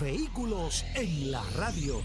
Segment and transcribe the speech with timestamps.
[0.00, 2.00] Vehículos en la radio.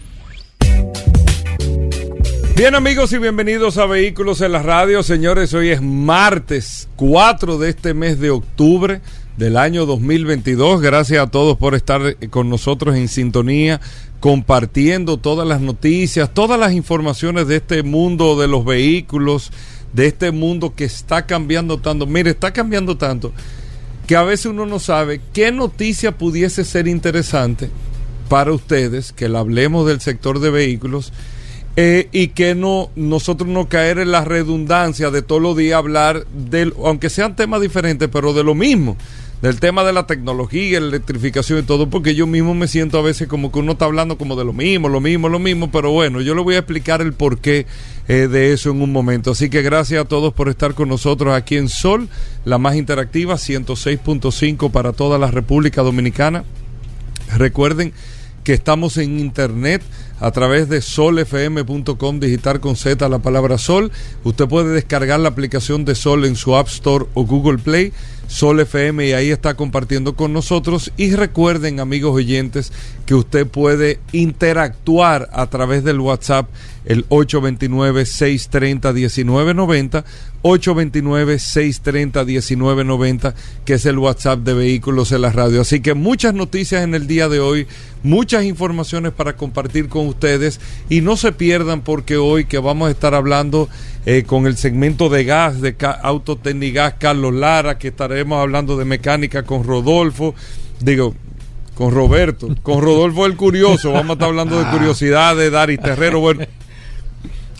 [2.56, 5.02] Bien amigos y bienvenidos a Vehículos en la Radio.
[5.02, 9.00] Señores, hoy es martes 4 de este mes de octubre
[9.36, 10.80] del año 2022.
[10.80, 13.80] Gracias a todos por estar con nosotros en sintonía,
[14.20, 19.50] compartiendo todas las noticias, todas las informaciones de este mundo de los vehículos,
[19.92, 22.06] de este mundo que está cambiando tanto.
[22.06, 23.32] Mire, está cambiando tanto
[24.08, 27.68] que a veces uno no sabe qué noticia pudiese ser interesante
[28.30, 31.12] para ustedes, que la hablemos del sector de vehículos
[31.76, 36.26] eh, y que no nosotros no caer en la redundancia de todos los días hablar
[36.28, 38.96] del, aunque sean temas diferentes, pero de lo mismo,
[39.42, 43.02] del tema de la tecnología, la electrificación y todo, porque yo mismo me siento a
[43.02, 45.90] veces como que uno está hablando como de lo mismo, lo mismo, lo mismo, pero
[45.90, 47.66] bueno, yo le voy a explicar el porqué
[48.08, 49.32] eh, de eso en un momento.
[49.32, 52.08] Así que gracias a todos por estar con nosotros aquí en Sol,
[52.44, 56.44] la más interactiva, 106.5 para toda la República Dominicana.
[57.36, 57.92] Recuerden
[58.44, 59.82] que estamos en internet
[60.20, 63.92] a través de solfm.com digital con Z la palabra Sol.
[64.24, 67.92] Usted puede descargar la aplicación de Sol en su App Store o Google Play.
[68.26, 70.92] Sol FM y ahí está compartiendo con nosotros.
[70.96, 72.72] Y recuerden, amigos oyentes,
[73.06, 76.48] que usted puede interactuar a través del WhatsApp
[76.88, 80.02] el 829-630-1990,
[80.42, 83.34] 829-630-1990,
[83.66, 85.60] que es el WhatsApp de Vehículos en la Radio.
[85.60, 87.66] Así que muchas noticias en el día de hoy,
[88.02, 92.92] muchas informaciones para compartir con ustedes y no se pierdan porque hoy que vamos a
[92.92, 93.68] estar hablando
[94.06, 99.42] eh, con el segmento de gas de Autotecnigas Carlos Lara, que estaremos hablando de mecánica
[99.42, 100.34] con Rodolfo,
[100.80, 101.14] digo,
[101.74, 106.46] con Roberto, con Rodolfo el Curioso, vamos a estar hablando de curiosidades, Dari Terrero, bueno,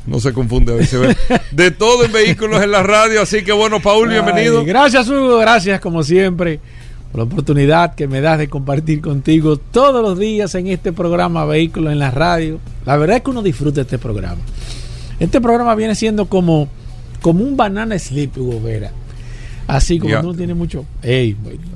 [0.08, 1.16] no se confunde a veces.
[1.50, 3.22] De todo en vehículos en la radio.
[3.22, 4.60] Así que bueno, Paul, bienvenido.
[4.60, 5.38] Ay, gracias, Hugo.
[5.38, 6.60] Gracias, como siempre,
[7.12, 11.44] por la oportunidad que me das de compartir contigo todos los días en este programa
[11.44, 12.58] Vehículos en la radio.
[12.86, 14.40] La verdad es que uno disfruta este programa.
[15.20, 16.68] Este programa viene siendo como,
[17.20, 18.92] como un banana slip, Hugo Vera.
[19.68, 20.22] Así como Ya.
[20.22, 20.86] no tiene mucho.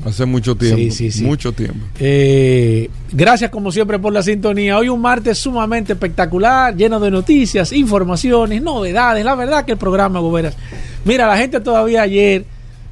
[0.06, 0.78] Hace mucho tiempo.
[0.78, 1.24] Sí, sí, sí.
[1.24, 1.78] Mucho tiempo.
[2.00, 4.78] Eh, gracias como siempre por la sintonía.
[4.78, 9.22] Hoy un martes sumamente espectacular, lleno de noticias, informaciones, novedades.
[9.26, 10.56] La verdad que el programa, Goberas.
[11.04, 12.46] Mira, la gente todavía ayer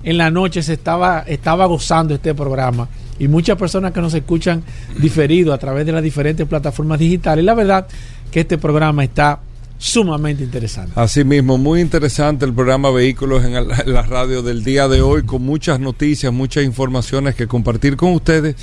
[0.05, 2.87] en la noche se estaba, estaba gozando este programa.
[3.19, 4.62] Y muchas personas que nos escuchan
[4.99, 7.43] diferido a través de las diferentes plataformas digitales.
[7.43, 7.87] La verdad
[8.31, 9.41] que este programa está
[9.81, 10.93] sumamente interesante.
[10.95, 15.43] Así mismo, muy interesante el programa Vehículos en la, radio del día de hoy, con
[15.43, 18.57] muchas noticias, muchas informaciones que compartir con ustedes.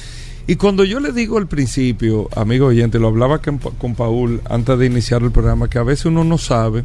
[0.45, 4.85] Y cuando yo le digo al principio, amigo oyente, lo hablaba con Paul antes de
[4.85, 6.83] iniciar el programa, que a veces uno no sabe,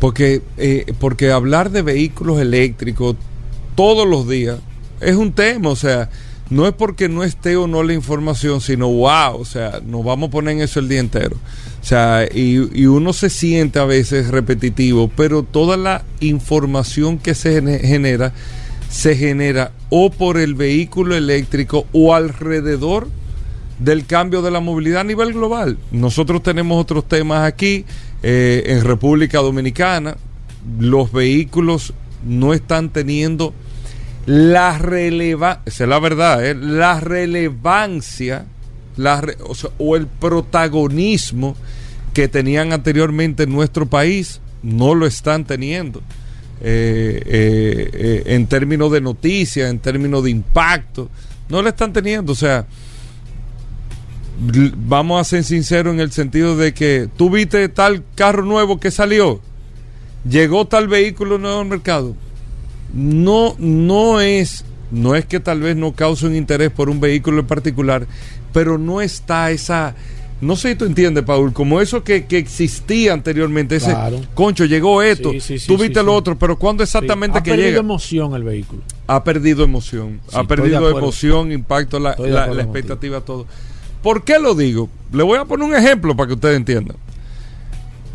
[0.00, 3.14] porque, eh, porque hablar de vehículos eléctricos
[3.74, 4.58] todos los días
[5.00, 6.08] es un tema, o sea,
[6.50, 10.28] no es porque no esté o no la información, sino wow, o sea, nos vamos
[10.28, 11.36] a poner en eso el día entero.
[11.82, 17.52] O sea, y, uno se siente a veces repetitivo, pero toda la información que se
[17.54, 18.32] gene- genera,
[18.90, 23.08] se genera o por el vehículo eléctrico o alrededor
[23.78, 25.78] del cambio de la movilidad a nivel global.
[25.92, 27.84] Nosotros tenemos otros temas aquí
[28.22, 30.16] eh, en República Dominicana.
[30.78, 31.92] Los vehículos
[32.24, 33.52] no están teniendo
[34.26, 38.46] la relevancia, es la verdad, eh, la relevancia
[39.78, 41.56] o, el protagonismo
[42.12, 46.02] que tenían anteriormente en nuestro país, no lo están teniendo.
[46.60, 51.10] Eh, eh, en términos de noticias, en términos de impacto,
[51.48, 52.32] no lo están teniendo.
[52.32, 52.66] O sea,
[54.76, 58.90] vamos a ser sinceros en el sentido de que tú viste tal carro nuevo que
[58.90, 59.40] salió,
[60.28, 62.16] llegó tal vehículo nuevo al mercado.
[62.96, 67.40] No, no es, no es que tal vez no cause un interés por un vehículo
[67.40, 68.06] en particular,
[68.54, 69.94] pero no está esa,
[70.40, 74.20] no sé si tú entiendes, Paul, como eso que, que existía anteriormente, ese Claro.
[74.34, 77.50] concho, llegó esto, Sí, sí, sí, tú viste lo otro, pero ¿cuándo exactamente ha que
[77.50, 77.80] perdido llega?
[77.80, 78.80] emoción el vehículo.
[79.08, 83.46] ha perdido emoción, ha perdido emoción, impacto, la, la- la expectativa, todo.
[84.02, 84.88] ¿Por qué lo digo?
[85.12, 86.96] Le voy a poner un ejemplo para que ustedes entiendan.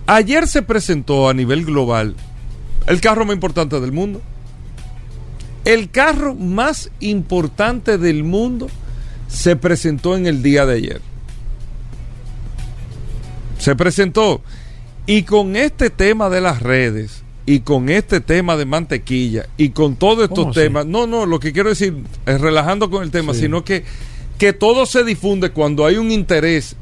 [0.08, 2.16] Ayer se presentó a nivel global
[2.88, 4.22] el carro más importante del mundo.
[5.66, 8.68] El carro más importante del mundo
[9.28, 11.02] se presentó en el día de ayer.
[13.58, 14.42] Se presentó.
[15.06, 19.96] Y con este tema de las redes, y con este tema de mantequilla, y con
[19.96, 23.42] todos estos temas, no, no, lo que quiero decir es relajando con el tema, Sí.
[23.42, 23.84] sino que,
[24.38, 26.76] que todo se difunde cuando hay un interés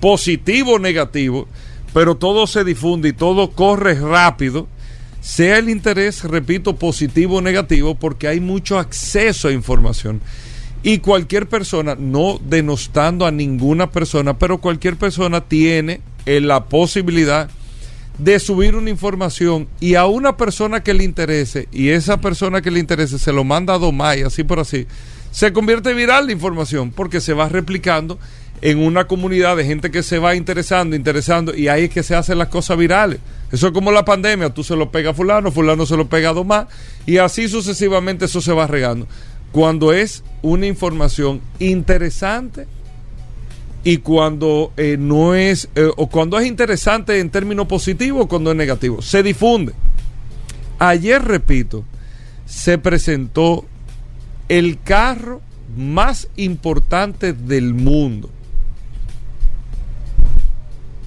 [0.00, 1.46] positivo o negativo,
[1.92, 4.66] pero todo se difunde y todo corre rápido,
[5.20, 10.20] sea el interés, repito, positivo o negativo, porque hay mucho acceso a información.
[10.82, 17.50] Y cualquier persona, no denostando a ninguna persona, pero cualquier persona tiene eh, la posibilidad
[18.18, 22.70] de subir una información y a una persona que le interese, y esa persona que
[22.70, 24.86] le interese se lo manda a Domay, así por así,
[25.30, 28.18] se convierte viral la información porque se va replicando
[28.60, 32.14] en una comunidad de gente que se va interesando, interesando, y ahí es que se
[32.14, 33.20] hacen las cosas virales.
[33.52, 36.30] Eso es como la pandemia, tú se lo pega a fulano, fulano se lo pega
[36.30, 36.66] a Domás,
[37.06, 39.06] y así sucesivamente eso se va regando.
[39.52, 42.66] Cuando es una información interesante
[43.84, 48.50] y cuando eh, no es, eh, o cuando es interesante en términos positivos o cuando
[48.50, 49.72] es negativo, se difunde.
[50.78, 51.84] Ayer, repito,
[52.44, 53.64] se presentó
[54.48, 55.40] el carro
[55.76, 58.30] más importante del mundo.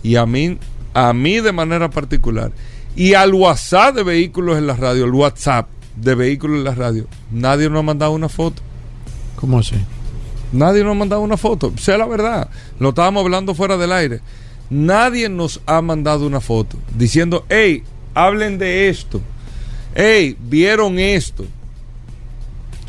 [0.03, 0.57] Y a mí,
[0.93, 2.51] a mí de manera particular,
[2.95, 7.07] y al WhatsApp de vehículos en la radio, el WhatsApp de vehículos en la radio,
[7.31, 8.61] nadie nos ha mandado una foto.
[9.35, 9.75] ¿Cómo así?
[10.51, 11.73] Nadie nos ha mandado una foto.
[11.77, 12.49] Sea la verdad.
[12.79, 14.19] Lo estábamos hablando fuera del aire.
[14.69, 17.83] Nadie nos ha mandado una foto diciendo, hey,
[18.13, 19.21] hablen de esto.
[19.95, 21.45] Hey, vieron esto.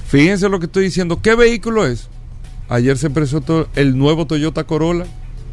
[0.06, 1.20] Fíjense lo que estoy diciendo.
[1.22, 2.08] ¿Qué vehículo es?
[2.68, 5.06] Ayer se presentó el nuevo Toyota Corolla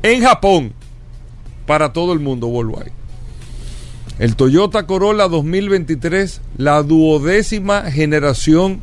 [0.03, 0.73] en Japón
[1.69, 2.91] para todo el mundo worldwide.
[4.17, 8.79] El Toyota Corolla 2023, la duodécima generación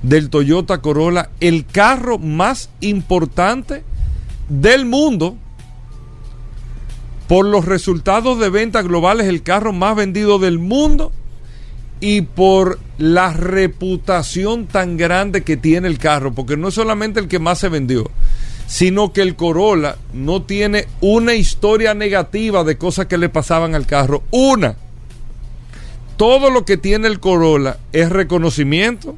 [0.00, 3.84] del Toyota Corolla, el carro más importante
[4.48, 5.36] del mundo.
[7.28, 11.12] Por los resultados de ventas globales, el carro más vendido del mundo
[12.00, 17.28] y por la reputación tan grande que tiene el carro, porque no es solamente el
[17.28, 18.10] que más se vendió,
[18.66, 23.86] sino que el Corolla no tiene una historia negativa de cosas que le pasaban al
[23.86, 24.22] carro.
[24.30, 24.76] Una.
[26.16, 29.16] Todo lo que tiene el Corolla es reconocimiento,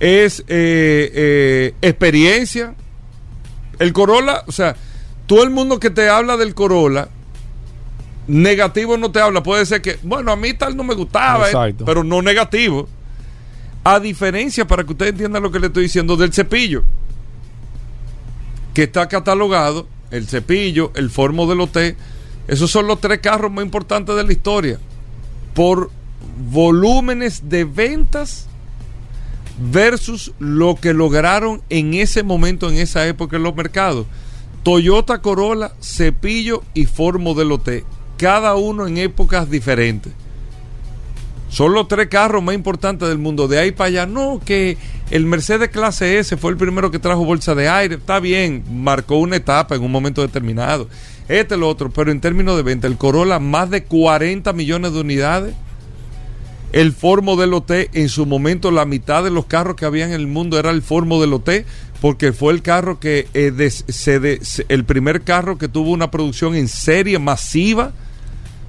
[0.00, 2.74] es eh, eh, experiencia.
[3.78, 4.74] El Corolla, o sea,
[5.26, 7.08] todo el mundo que te habla del Corolla,
[8.26, 9.42] negativo no te habla.
[9.42, 12.88] Puede ser que, bueno, a mí tal no me gustaba, eh, pero no negativo.
[13.84, 16.82] A diferencia, para que ustedes entiendan lo que le estoy diciendo, del cepillo,
[18.78, 21.96] que está catalogado, el cepillo, el Ford Modelo T,
[22.46, 24.78] esos son los tres carros más importantes de la historia.
[25.52, 25.90] Por
[26.48, 28.46] volúmenes de ventas
[29.72, 34.06] versus lo que lograron en ese momento, en esa época en los mercados.
[34.62, 37.84] Toyota Corolla, Cepillo y Ford Modelo T,
[38.16, 40.12] cada uno en épocas diferentes.
[41.48, 43.48] Son los tres carros más importantes del mundo.
[43.48, 44.76] De ahí para allá, no, que
[45.10, 47.94] el Mercedes clase S fue el primero que trajo bolsa de aire.
[47.94, 50.88] Está bien, marcó una etapa en un momento determinado.
[51.28, 54.92] Este es lo otro, pero en términos de venta, el Corolla, más de 40 millones
[54.92, 55.54] de unidades.
[56.72, 60.12] El Ford Modelo T, en su momento, la mitad de los carros que había en
[60.12, 61.64] el mundo era el Ford Modelo T,
[62.02, 63.70] porque fue el carro que, eh,
[64.68, 67.92] el primer carro que tuvo una producción en serie masiva.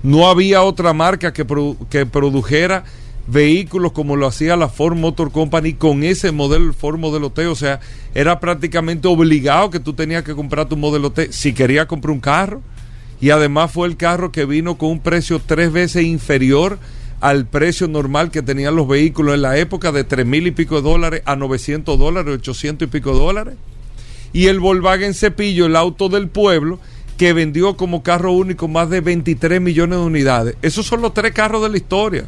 [0.03, 1.45] No había otra marca que,
[1.89, 2.85] que produjera
[3.27, 7.47] vehículos como lo hacía la Ford Motor Company con ese modelo, el Ford Modelo T.
[7.47, 7.79] O sea,
[8.15, 12.21] era prácticamente obligado que tú tenías que comprar tu modelo T si querías comprar un
[12.21, 12.61] carro.
[13.21, 16.79] Y además fue el carro que vino con un precio tres veces inferior
[17.19, 20.77] al precio normal que tenían los vehículos en la época de tres mil y pico
[20.77, 23.55] de dólares a 900 dólares, 800 y pico de dólares
[24.33, 26.79] y el Volkswagen Cepillo, el auto del pueblo,
[27.19, 30.55] que vendió como carro único más de 23 millones de unidades.
[30.61, 32.23] Esos son los tres carros de la historia.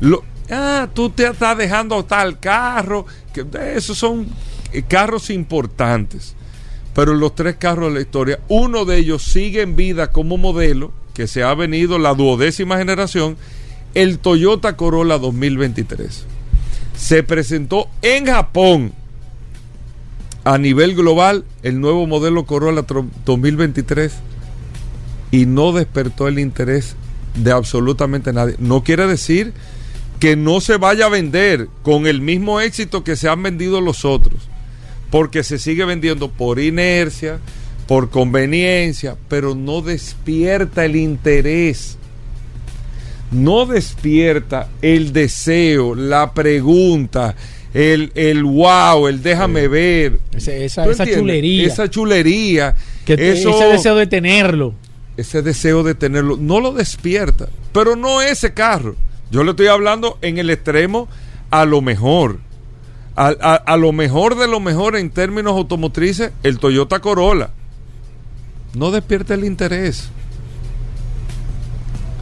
[0.00, 3.06] Lo- ah, tú te estás dejando tal carro.
[3.32, 4.26] Que, esos son
[4.70, 6.34] eh, carros importantes.
[6.94, 10.92] Pero los tres carros de la historia, uno de ellos sigue en vida como modelo,
[11.14, 13.38] que se ha venido la duodécima generación,
[13.94, 16.26] el Toyota Corolla 2023.
[16.98, 18.92] Se presentó en Japón
[20.44, 24.12] a nivel global el nuevo modelo Corolla tro- 2023
[25.30, 26.96] y no despertó el interés
[27.34, 28.54] de absolutamente nadie.
[28.58, 29.52] No quiere decir
[30.20, 34.04] que no se vaya a vender con el mismo éxito que se han vendido los
[34.04, 34.42] otros,
[35.10, 37.38] porque se sigue vendiendo por inercia,
[37.88, 41.98] por conveniencia, pero no despierta el interés.
[43.30, 47.34] No despierta el deseo, la pregunta,
[47.74, 50.20] el, el wow, el déjame ver.
[50.34, 51.66] Ese- esa, chulería.
[51.66, 52.74] Esa chulería.
[53.04, 54.74] que te- eso- ese deseo de tenerlo.
[55.16, 57.48] ese deseo de tenerlo, no lo despierta.
[57.72, 58.96] Pero no ese carro.
[59.30, 61.08] Yo le estoy hablando en el extremo
[61.50, 62.38] a lo mejor.
[63.16, 67.50] A, a- a lo mejor de lo mejor en términos automotrices, el Toyota Corolla.
[68.74, 70.08] No despierta el interés.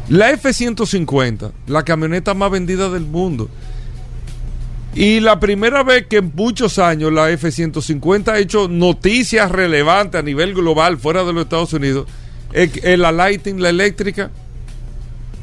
[0.09, 3.49] La F-150, la camioneta más vendida del mundo.
[4.94, 10.22] Y la primera vez que en muchos años la F-150 ha hecho noticias relevantes a
[10.22, 12.06] nivel global fuera de los Estados Unidos,
[12.52, 14.30] es la Lighting, la eléctrica.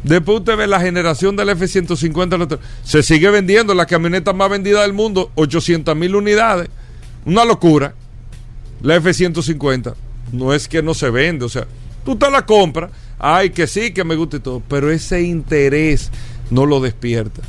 [0.03, 4.83] Después usted ve la generación F-150, la otra- se sigue vendiendo la camioneta más vendida
[4.83, 6.69] del mundo, 800 mil unidades.
[7.25, 7.95] Una locura.
[8.81, 9.95] La F-150.
[10.31, 11.65] No es que no se vende, o sea,
[12.05, 16.11] tú te la compras, ay, que sí, que me gusta y todo, pero ese interés
[16.51, 17.41] no lo despierta.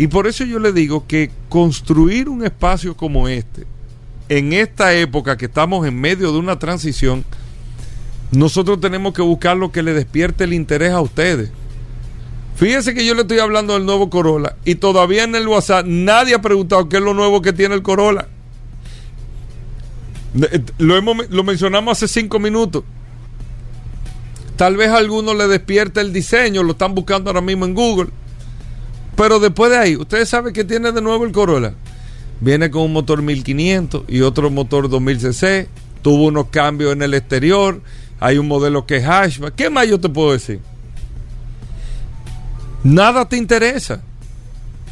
[0.00, 3.66] Y por eso yo le digo que construir un espacio como este,
[4.30, 7.22] en esta época que estamos en medio de una transición,
[8.32, 11.50] nosotros tenemos que buscar lo que le despierte el interés a ustedes.
[12.56, 16.34] Fíjense que yo le estoy hablando del nuevo Corolla y todavía en el WhatsApp nadie
[16.34, 18.26] ha preguntado qué es lo nuevo que tiene el Corolla.
[20.40, 22.84] Eh, Lo, hemos, lo mencionamos hace cinco minutos.
[24.56, 28.08] Tal vez a alguno le despierte el diseño, lo están buscando ahora mismo en Google.
[29.20, 31.74] Pero después de ahí, ¿ustedes saben qué tiene de nuevo el Corolla?
[32.40, 35.66] Viene con un motor 1500 y otro motor 2000cc.
[36.00, 37.82] Tuvo unos cambios en el exterior.
[38.18, 39.54] Hay un modelo que es hatchback.
[39.56, 40.60] ¿Qué más yo te puedo decir?
[42.82, 44.00] Nada te interesa.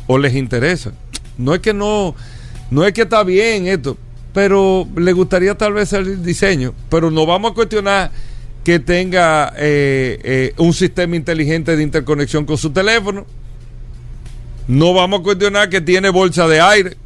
[0.07, 0.93] O les interesa.
[1.39, 2.15] No es que no,
[2.71, 3.97] no es que está bien esto,
[4.35, 6.75] pero le gustaría tal vez el diseño.
[6.91, 8.11] Pero no vamos a cuestionar
[8.63, 13.25] que tenga eh, eh, un sistema inteligente de interconexión con su teléfono.
[14.69, 16.97] No vamos a cuestionar que tiene bolsa de aire,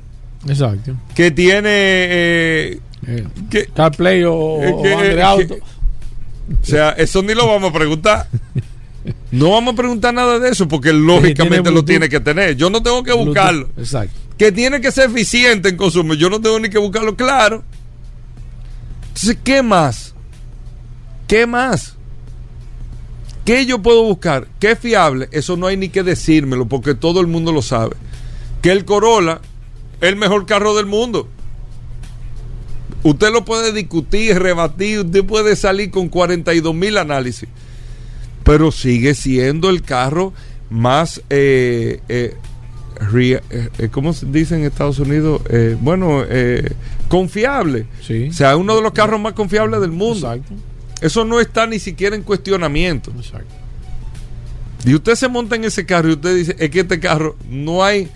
[0.46, 0.94] Exacto.
[1.14, 5.54] que tiene eh, Eh, que, CarPlay o, o que- Android es Auto.
[5.56, 8.28] que- o sea, eso ni lo vamos a preguntar.
[9.32, 12.54] No vamos a preguntar nada de eso porque lógicamente tiene lo tiene que tener.
[12.54, 13.68] Yo no tengo que buscarlo.
[13.76, 14.14] Exacto.
[14.38, 16.14] Que tiene que ser eficiente en consumo.
[16.14, 17.64] Yo no tengo ni que buscarlo, claro.
[19.08, 20.14] Entonces, ¿qué más?
[21.26, 21.96] ¿Qué más?
[23.44, 24.46] ¿Qué yo puedo buscar?
[24.60, 25.28] ¿Qué es fiable?
[25.32, 27.96] Eso no hay ni que decírmelo porque todo el mundo lo sabe.
[28.60, 29.40] Que el Corolla
[30.00, 31.28] es el mejor carro del mundo.
[33.02, 37.48] Usted lo puede discutir, rebatir, usted puede salir con 42 mil análisis.
[38.44, 40.32] Pero sigue siendo el carro
[40.70, 42.36] más, eh, eh,
[43.16, 45.42] eh, eh, ¿cómo se dice en Estados Unidos?
[45.50, 46.72] Eh, bueno, eh,
[47.08, 47.86] confiable.
[48.06, 48.28] Sí.
[48.30, 50.32] O sea, uno de los carros más confiables del mundo.
[50.32, 50.54] Exacto.
[51.02, 53.10] Eso no está ni siquiera en cuestionamiento.
[53.16, 53.54] Exacto.
[54.84, 57.84] Y usted se monta en ese carro y usted dice, es que este carro no
[57.84, 58.08] hay,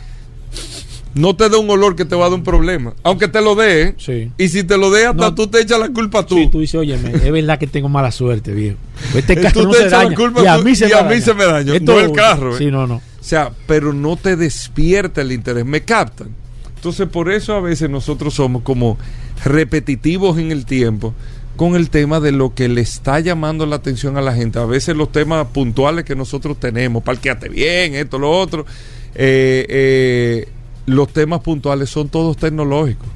[1.14, 2.92] no te da un olor que te va a dar un problema.
[3.04, 3.94] Aunque te lo dé.
[3.98, 4.32] Sí.
[4.36, 5.34] Y si te lo dé, hasta No.
[5.34, 6.36] tú te echas la culpa tú.
[6.36, 8.78] Sí, tú dices, oye, es verdad que tengo mala suerte, viejo.
[9.14, 10.16] Este Eh, carro tú no te se echas la daña.
[10.16, 11.14] culpa y a mí se y me a daña.
[11.14, 12.58] mí se me daña, Esto- no el carro, ¿eh?
[12.58, 12.96] Sí, no, no.
[12.96, 16.28] O sea, pero no te despierta el interés, me captan.
[16.74, 18.98] Entonces, por eso a veces nosotros somos como
[19.44, 21.14] repetitivos en el tiempo
[21.56, 24.58] con el tema de lo que le está llamando la atención a la gente.
[24.58, 28.66] A veces los temas puntuales que nosotros tenemos, parqueate bien, esto, lo otro,
[29.14, 30.48] eh, eh,
[30.86, 33.08] los temas puntuales son todos tecnológicos.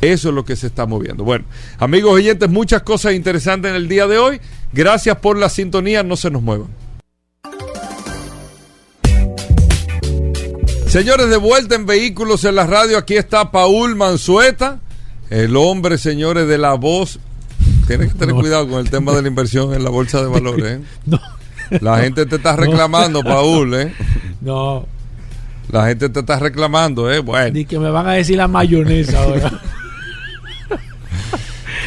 [0.00, 1.24] Eso es lo que se está moviendo.
[1.24, 1.44] Bueno,
[1.78, 4.40] amigos oyentes, muchas cosas interesantes en el día de hoy.
[4.72, 6.68] Gracias por la sintonía, no se nos muevan.
[10.86, 14.80] Señores, de vuelta en Vehículos en la Radio, aquí está Paul Manzueta,
[15.30, 17.18] el hombre, señores, de la voz.
[17.86, 18.40] Tienes que tener No.
[18.40, 20.64] cuidado con el tema de la inversión en la bolsa de valores.
[20.66, 20.80] ¿eh?
[21.06, 21.18] No,
[21.80, 23.74] La gente te está reclamando, Paul.
[23.74, 23.92] ¿eh?
[24.40, 24.86] no.
[25.72, 27.10] La gente te está reclamando.
[27.12, 27.20] ¿eh?
[27.20, 27.52] Bueno.
[27.54, 29.52] Ni que me van a decir la mayonesa ahora.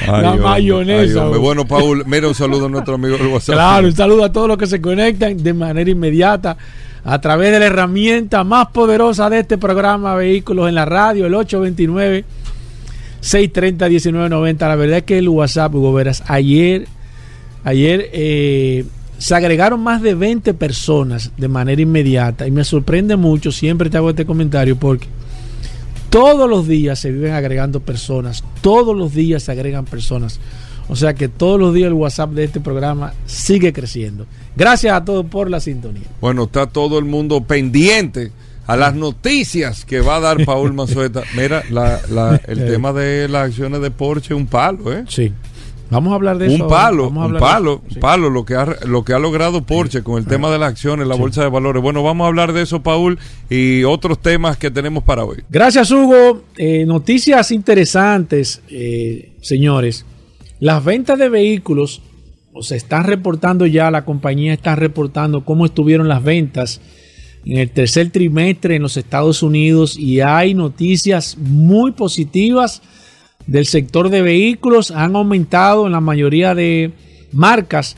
[0.05, 1.39] Ay, La hombre, mayonesa, ay.
[1.39, 3.55] Bueno, Paul, mira un saludo a nuestro amigo del WhatsApp.
[3.55, 6.57] Claro, un saludo a todos los que se conectan de manera inmediata
[7.05, 11.33] a través de la herramienta más poderosa de este programa Vehículos en la Radio, el
[11.35, 12.25] 829
[13.23, 14.67] 630 1990.
[14.67, 16.87] La verdad es que el WhatsApp, Hugo Veras, ayer,
[17.63, 18.85] ayer eh,
[19.17, 23.95] se agregaron más de 20 personas de manera inmediata y me sorprende mucho, siempre te
[23.95, 25.07] hago este comentario porque
[26.09, 30.39] todos los días se viven agregando personas, todos los días se agregan personas.
[30.89, 34.25] O sea que todos los días el WhatsApp de este programa sigue creciendo.
[34.57, 36.03] Gracias a todos por la sintonía.
[36.19, 38.33] Bueno, está todo el mundo pendiente
[38.67, 41.23] a las noticias que va a dar Paul Manzueta.
[41.35, 42.71] Mira, la- la- el Eh.
[42.71, 45.03] tema de las acciones de Porsche un palo, ¿eh?
[45.07, 45.31] Sí.
[45.89, 46.63] Vamos a hablar de eso.
[46.63, 47.99] Un palo, Vamos a un hablar palo, eso, sí.
[47.99, 51.05] palo, lo que ha, lo que ha logrado Porsche con el tema de las acciones,
[51.07, 51.83] la bolsa de valores.
[51.83, 55.43] Bueno, vamos a hablar de eso, Paul, y otros temas que tenemos para hoy.
[55.51, 56.41] Gracias, Hugo.
[56.57, 60.05] Eh, noticias interesantes, eh, señores.
[60.59, 62.01] Las ventas de vehículos,
[62.53, 66.81] o se están reportando ya, la compañía está reportando cómo estuvieron las ventas
[67.45, 72.81] en el tercer trimestre en los Estados Unidos y hay noticias muy positivas
[73.47, 74.91] del sector de vehículos.
[74.91, 76.91] Han aumentado en la mayoría de
[77.31, 77.97] marcas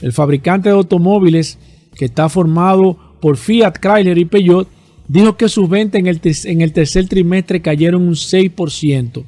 [0.00, 1.60] el fabricante de automóviles
[1.94, 4.68] que está formado por Fiat, Chrysler y Peugeot,
[5.06, 6.00] dijo que sus ventas
[6.44, 9.24] en el, tercer trimestre cayeron un 6%.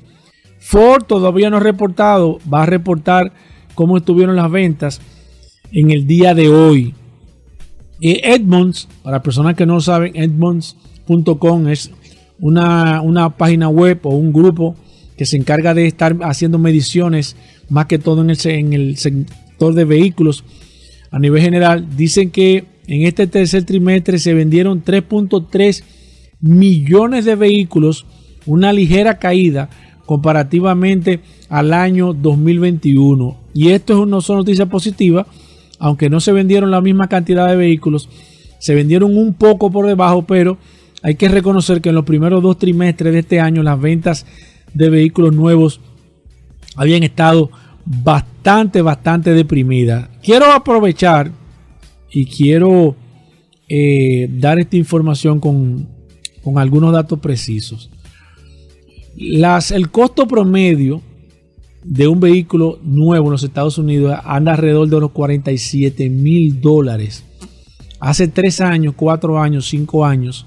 [0.58, 3.32] Ford todavía no ha reportado, va a reportar
[3.76, 5.00] cómo estuvieron las ventas
[5.70, 6.92] en el día de hoy.
[8.00, 11.92] Y Edmunds, para personas que no saben, Edmunds.com es
[12.38, 14.76] una, una página web o un grupo
[15.16, 17.36] que se encarga de estar haciendo mediciones,
[17.68, 20.44] más que todo en el, en el sector de vehículos
[21.10, 21.86] a nivel general.
[21.96, 25.82] Dicen que en este tercer trimestre se vendieron 3.3
[26.40, 28.06] millones de vehículos,
[28.46, 29.70] una ligera caída
[30.04, 33.38] comparativamente al año 2021.
[33.54, 35.26] Y esto es una son noticias positivas,
[35.78, 38.08] aunque no se vendieron la misma cantidad de vehículos,
[38.58, 40.58] se vendieron un poco por debajo, pero
[41.04, 44.24] hay que reconocer que en los primeros dos trimestres de este año las ventas
[44.72, 45.82] de vehículos nuevos
[46.76, 47.50] habían estado
[47.84, 50.08] bastante, bastante deprimidas.
[50.22, 51.30] Quiero aprovechar
[52.10, 52.96] y quiero
[53.68, 55.86] eh, dar esta información con,
[56.42, 57.90] con algunos datos precisos.
[59.14, 61.02] Las, el costo promedio
[61.82, 67.24] de un vehículo nuevo en los Estados Unidos anda alrededor de los 47 mil dólares.
[68.00, 70.46] Hace tres años, cuatro años, cinco años,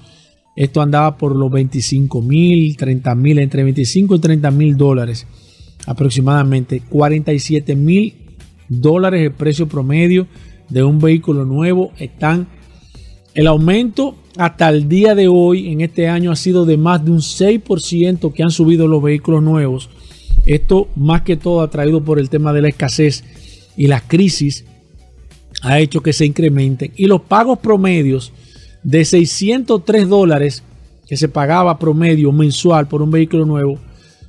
[0.58, 5.24] esto andaba por los 25 mil, 30 mil, entre 25 y 30 mil dólares
[5.86, 6.82] aproximadamente.
[6.88, 8.14] 47 mil
[8.68, 10.26] dólares el precio promedio
[10.68, 11.92] de un vehículo nuevo.
[11.96, 12.48] Están
[13.34, 17.12] el aumento hasta el día de hoy en este año ha sido de más de
[17.12, 19.88] un 6% que han subido los vehículos nuevos.
[20.44, 23.22] Esto más que todo atraído por el tema de la escasez
[23.76, 24.64] y la crisis
[25.62, 26.90] ha hecho que se incrementen.
[26.96, 28.32] Y los pagos promedios
[28.82, 30.62] de 603 dólares
[31.06, 33.78] que se pagaba promedio mensual por un vehículo nuevo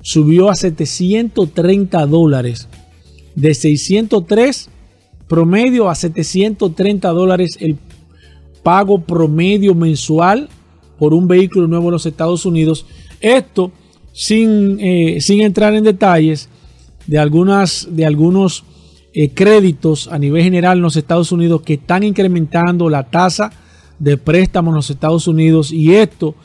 [0.01, 2.67] subió a 730 dólares.
[3.35, 4.69] De 603
[5.27, 7.77] promedio a 730 dólares el
[8.63, 10.49] pago promedio mensual
[10.97, 12.85] por un vehículo nuevo en los Estados Unidos.
[13.21, 13.71] Esto
[14.13, 16.49] sin, eh, sin entrar en detalles
[17.07, 18.63] de, algunas, de algunos
[19.13, 23.51] eh, créditos a nivel general en los Estados Unidos que están incrementando la tasa
[23.99, 26.35] de préstamo en los Estados Unidos y esto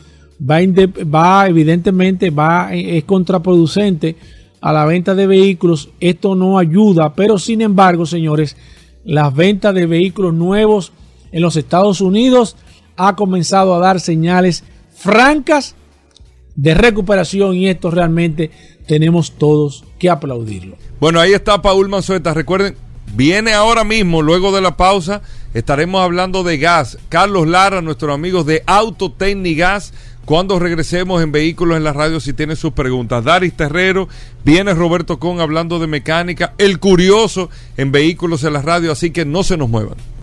[0.40, 0.58] va,
[1.04, 4.16] va evidentemente va eh, es contraproducente
[4.60, 5.90] a la venta de vehículos.
[6.00, 8.56] Esto no ayuda, pero sin embargo, señores,
[9.04, 10.92] las ventas de vehículos nuevos
[11.32, 12.56] en los Estados Unidos
[12.96, 14.64] ha comenzado a dar señales
[14.94, 15.74] francas
[16.54, 18.50] de recuperación y esto realmente
[18.86, 20.76] tenemos todos que aplaudirlo.
[21.00, 22.32] Bueno, ahí está Paul Manzueta.
[22.32, 22.76] Recuerden,
[23.14, 25.22] viene ahora mismo, luego de la pausa,
[25.54, 26.98] estaremos hablando de gas.
[27.08, 29.92] Carlos Lara, nuestros amigos de Autotecnigas.
[30.24, 33.24] Cuando regresemos en Vehículos en la Radio, si tienen sus preguntas.
[33.24, 34.08] Daris Terrero,
[34.42, 36.54] viene Roberto Con hablando de mecánica.
[36.56, 40.13] El curioso en Vehículos en la Radio, así que no se nos muevan.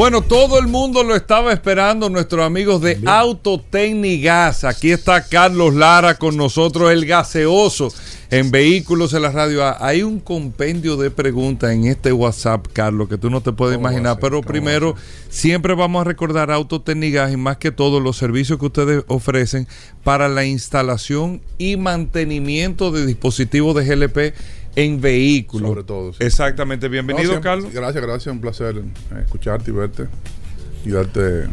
[0.00, 4.64] Bueno, todo el mundo lo estaba esperando, nuestros amigos de Autotecnigas.
[4.64, 7.92] Aquí está Carlos Lara con nosotros, el gaseoso
[8.30, 9.62] en Vehículos en la Radio.
[9.78, 14.16] Hay un compendio de preguntas en este WhatsApp, Carlos, que tú no te puedes imaginar.
[14.22, 14.94] Pero primero,
[15.28, 19.68] siempre vamos a recordar Autotecnigas y más que todo los servicios que ustedes ofrecen
[20.02, 24.34] para la instalación y mantenimiento de dispositivos de GLP
[24.76, 25.68] en vehículos.
[25.68, 26.12] Sobre todo.
[26.12, 26.18] sí.
[26.24, 26.88] Exactamente.
[26.88, 27.72] Bienvenido, No, siempre- Carlos.
[27.72, 28.32] Gracias, gracias.
[28.32, 30.06] Un placer eh, escucharte y verte.
[30.82, 31.46] Y darte,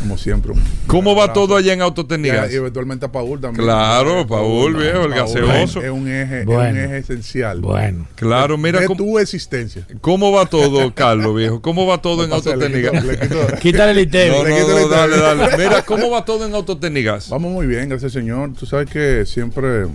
[0.00, 0.52] como siempre.
[0.86, 2.52] ¿Cómo va todo allá en Y, Autotecnigas?
[2.52, 3.64] y eventualmente a Paul también.
[3.64, 5.80] Claro, Paul, viejo, el gaseoso.
[5.82, 7.60] Es un eje, es un eje esencial.
[7.62, 8.06] Bueno.
[8.16, 9.86] Claro, mira de cómo, tu existencia.
[10.02, 11.62] cómo va todo, Carlos, viejo.
[11.62, 12.50] ¿Cómo va todo en quito-
[13.60, 14.50] Quítale el No, ITEVI.
[14.50, 15.56] no, dale, dale.
[15.56, 17.30] Mira, ¿cómo va todo en Autotecnigas?
[17.30, 18.52] Vamos muy bien, gracias Señor.
[18.52, 19.86] Tú sabes que siempre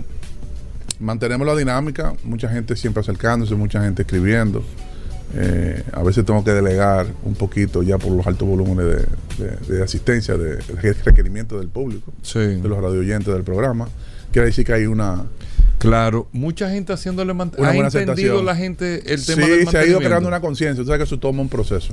[1.00, 4.62] mantenemos la dinámica, mucha gente siempre acercándose, mucha gente escribiendo.
[5.34, 8.86] Eh, a veces tengo que delegar un poquito ya por los altos volúmenes
[9.38, 13.88] de, de- de asistencia, de, de requerimiento del público, Sí, de los radioyentes del programa.
[14.32, 15.24] Quiere decir que hay una...
[15.78, 16.28] claro.
[16.32, 19.60] Mucha gente haciéndole man- Una ¿Ha entendido la gente el Sí, tema del se ha
[19.60, 20.08] ido mantenimiento?
[20.08, 20.82] creando una conciencia.
[20.82, 21.92] Tú sabes que eso toma un proceso.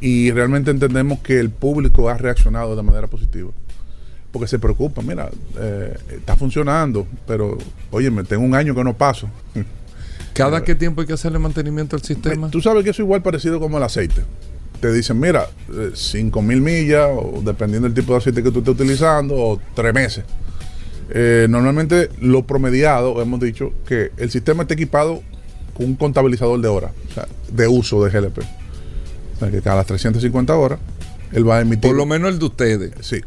[0.00, 3.50] Y realmente entendemos que el público ha reaccionado de manera positiva.
[4.34, 7.56] Porque se preocupa, mira, eh, está funcionando, pero
[7.92, 9.30] oye, me tengo un año que no paso.
[10.34, 12.50] ¿Cada qué tiempo hay que hacerle mantenimiento al sistema?
[12.50, 14.22] Tú sabes que eso es igual parecido como el aceite.
[14.80, 15.46] Te dicen, mira,
[15.94, 19.94] 5 mil millas, o dependiendo del tipo de aceite que tú estés utilizando, o tres
[19.94, 20.24] meses.
[21.10, 25.22] Eh, normalmente lo promediado, hemos dicho que el sistema está equipado
[25.74, 28.38] con un contabilizador de horas, o sea, de uso de GLP.
[28.40, 30.80] O sea, que cada 350 horas,
[31.30, 31.88] él va a emitir...
[31.88, 32.92] Por lo menos el de ustedes.
[33.00, 33.20] Sí.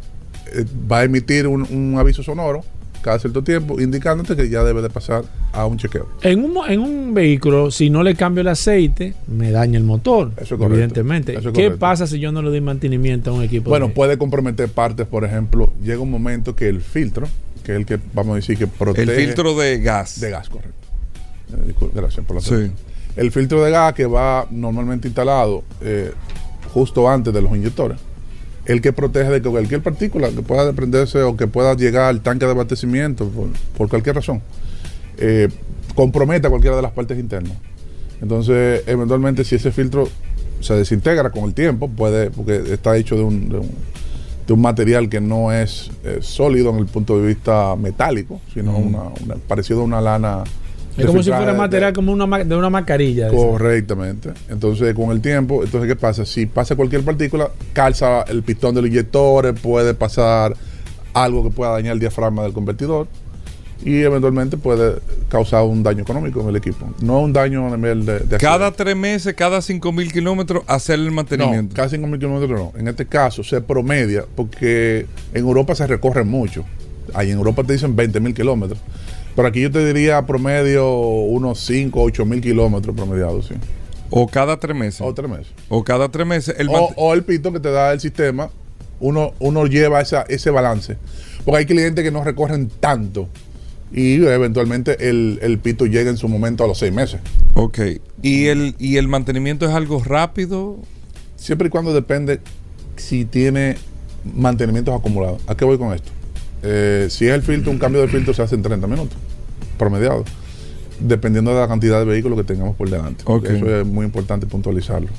[0.54, 2.64] Eh, va a emitir un, un aviso sonoro
[3.02, 6.08] cada cierto tiempo, indicándote que ya debe de pasar a un chequeo.
[6.24, 10.32] En un, en un vehículo, si no le cambio el aceite, me daña el motor.
[10.36, 10.74] Eso es correcto.
[10.74, 11.38] evidentemente.
[11.38, 13.70] Eso es ¿Qué pasa si yo no le doy mantenimiento a un equipo?
[13.70, 17.28] Bueno, de- puede comprometer partes, por ejemplo, llega un momento que el filtro,
[17.64, 20.20] que es el que vamos a decir que protege El filtro de gas.
[20.20, 20.76] de gas, correcto.
[21.54, 22.72] Eh, gracias por la Sí.
[23.16, 26.12] El filtro de gas que va normalmente instalado eh,
[26.74, 27.98] justo antes de los inyectores,
[28.68, 32.22] el que protege de que cualquier partícula que pueda desprenderse o que pueda llegar al
[32.22, 34.42] tanque de abastecimiento por, por cualquier razón,
[35.18, 35.48] eh,
[35.96, 37.58] comprometa cualquiera de las partes internas.
[38.22, 40.08] Entonces, eventualmente, si ese filtro
[40.60, 43.70] se desintegra con el tiempo, puede, porque está hecho de un, de un,
[44.48, 48.78] de un material que no es eh, sólido en el punto de vista metálico, sino
[48.78, 50.44] una, una- parecido a una lana.
[50.98, 53.30] Es como si de- fuera de- material como una, de una mascarilla.
[53.30, 53.46] de esa.
[53.48, 54.30] Correctamente.
[54.50, 56.26] Entonces, con el tiempo, entonces, ¿qué pasa?
[56.26, 60.56] Si pasa cualquier partícula, calza el pistón del inyector, puede pasar
[61.14, 63.08] algo que pueda dañar el diafragma del convertidor
[63.84, 64.96] y eventualmente puede
[65.30, 66.92] causar un daño económico en el equipo.
[67.02, 71.06] No un daño a nivel de, de Cada tres meses, cada cinco mil kilómetros, hacerle
[71.06, 71.76] el No, mantenimiento.
[71.76, 72.80] casi 5.000 kilómetros no.
[72.80, 76.66] En este caso se promedia porque en Europa se recorre mucho.
[77.14, 78.80] Ahí en Europa te dicen 20.000 kilómetros.
[79.38, 83.54] Pero aquí yo te diría promedio unos 5, 8.000 kilómetros promediados, sí.
[84.10, 85.00] O cada tres meses.
[85.02, 85.54] O tres meses.
[85.70, 86.56] O cada tres meses.
[86.58, 88.50] El o, o el pito que te da el sistema,
[89.00, 90.98] uno, uno lleva esa, ese balance.
[91.46, 93.30] Porque hay clientes que no recorren tanto
[93.94, 97.22] y eventualmente el, el pito llega en su momento a los seis meses.
[97.54, 97.78] Ok.
[98.24, 100.80] ¿Y el, ¿Y el mantenimiento es algo rápido?
[101.36, 102.40] Siempre y cuando depende
[102.96, 103.78] si tiene
[104.34, 105.44] mantenimientos acumulados.
[105.46, 106.10] ¿A qué voy con esto?
[106.64, 109.18] Eh, si es el filtro, un cambio de filtro se hace en 30 minutos,
[109.78, 110.24] promediado,
[111.00, 113.24] dependiendo de la cantidad de vehículos que tengamos por delante.
[113.26, 113.46] Ok.
[113.46, 115.10] Eso es muy importante puntualizarlo.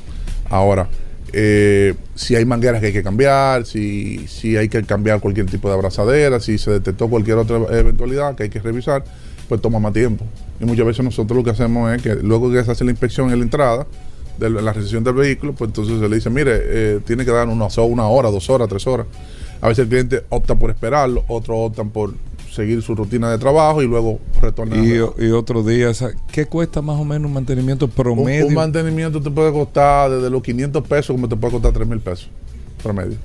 [0.51, 0.89] Ahora,
[1.33, 5.69] eh, si hay mangueras que hay que cambiar, si, si hay que cambiar cualquier tipo
[5.69, 9.05] de abrazadera, si se detectó cualquier otra eventualidad que hay que revisar,
[9.49, 10.25] pues toma más tiempo.
[10.61, 13.31] Y muchas veces nosotros lo que hacemos es que luego que se hace la inspección
[13.31, 13.87] en la entrada,
[14.39, 17.49] de la recepción del vehículo, pues entonces se le dice, mire, eh, tiene que dar
[17.49, 19.07] una, una hora, dos horas, tres horas.
[19.61, 22.15] A veces el cliente opta por esperarlo, otros optan por
[22.53, 24.79] seguir su rutina de trabajo y luego retornar.
[24.79, 28.47] Y, y otro día, o sea, ¿qué cuesta más o menos un mantenimiento promedio?
[28.47, 32.01] un mantenimiento te puede costar desde los 500 pesos como te puede costar 3 mil
[32.01, 32.29] pesos
[32.83, 33.17] promedio.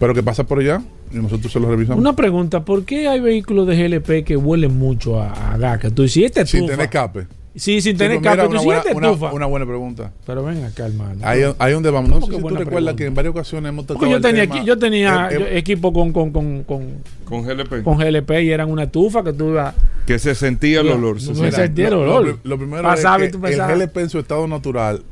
[0.00, 0.82] Pero que pasa por allá
[1.12, 2.00] y nosotros se lo revisamos.
[2.00, 5.78] Una pregunta, ¿por qué hay vehículos de GLP que huelen mucho a, a gas?
[5.78, 7.26] Que tú dices, "¿Y este sin estufa?" tener escape.
[7.54, 8.48] Sí, sin Sí, tener pues mira, escape.
[8.48, 10.12] Tú una, dices, "¿Y buena, este una- estufa?" una buena pregunta.
[10.24, 11.20] Pero ven acá, hermano.
[11.22, 12.08] Ahí, ahí donde vamos.
[12.08, 12.96] No ¿Cómo sé que si tú buena recuerdas pregunta?
[12.96, 14.54] que en varias ocasiones hemos tocado Porque yo el tenía, tema.
[14.56, 16.86] aquí- yo tenía Eh, yo- equipo con, con, con, con,
[17.24, 17.82] Con GLP.
[17.82, 19.74] con GLP y eran una estufa que tú ibas...
[20.06, 21.16] que se sentía el olor.
[21.16, 21.50] no se me sentía.
[21.64, 22.26] sentí el lo, olor.
[22.26, 25.02] lo- lo primero Pasaba y es que tú el GLP en su estado natural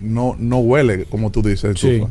[0.00, 1.88] no, no huele, como tú dices, Sí.
[1.88, 2.10] estufa.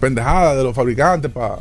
[0.00, 1.56] pendejada de los fabricantes, para...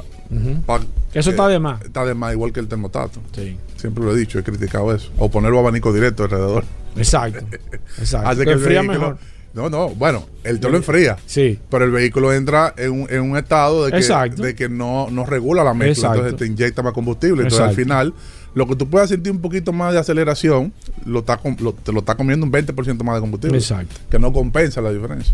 [1.13, 1.81] Eso está de más.
[1.81, 3.19] Está de más, igual que el termostato.
[3.33, 3.57] Sí.
[3.77, 5.11] Siempre lo he dicho, he criticado eso.
[5.17, 6.63] O ponerlo abanico directo alrededor.
[6.95, 7.39] Exacto.
[7.97, 8.29] Exacto.
[8.29, 9.17] Hace Que enfría mejor.
[9.51, 11.17] No, no, bueno, el te lo enfría.
[11.25, 11.57] Sí.
[11.71, 14.43] Pero el vehículo entra en un, en un estado de que, Exacto.
[14.43, 16.09] de que no, no regula la mezcla.
[16.09, 16.17] Exacto.
[16.27, 17.41] Entonces te inyecta más combustible.
[17.41, 18.13] Entonces al final,
[18.53, 20.71] lo que tú puedas sentir un poquito más de aceleración,
[21.03, 23.57] lo está, lo- te lo está comiendo un 20% más de combustible.
[23.57, 23.95] Exacto.
[24.11, 25.33] Que no compensa la diferencia.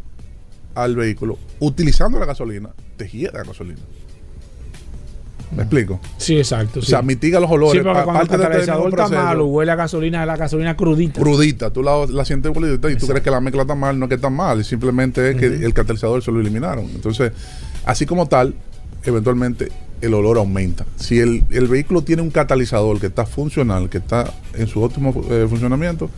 [0.75, 3.79] al vehículo, utilizando la gasolina, te hiede la gasolina.
[5.55, 5.99] ¿Me explico?
[6.17, 6.79] Sí, exacto.
[6.79, 6.91] O sí.
[6.91, 7.81] sea, mitiga los olores.
[7.81, 11.19] Sí, porque el este catalizador está malo, huele a gasolina, la gasolina crudita.
[11.19, 14.05] crudita, tú la, la sientes crudita y tú crees que la mezcla está mal, no
[14.05, 16.85] es que está mal, simplemente es que el catalizador se lo eliminaron.
[16.85, 17.33] Entonces,
[17.85, 18.55] así como tal,
[19.03, 20.85] eventualmente el olor aumenta.
[20.95, 25.13] Si el, el vehículo tiene un catalizador que está funcional, que está en su óptimo
[25.29, 26.09] eh, funcionamiento,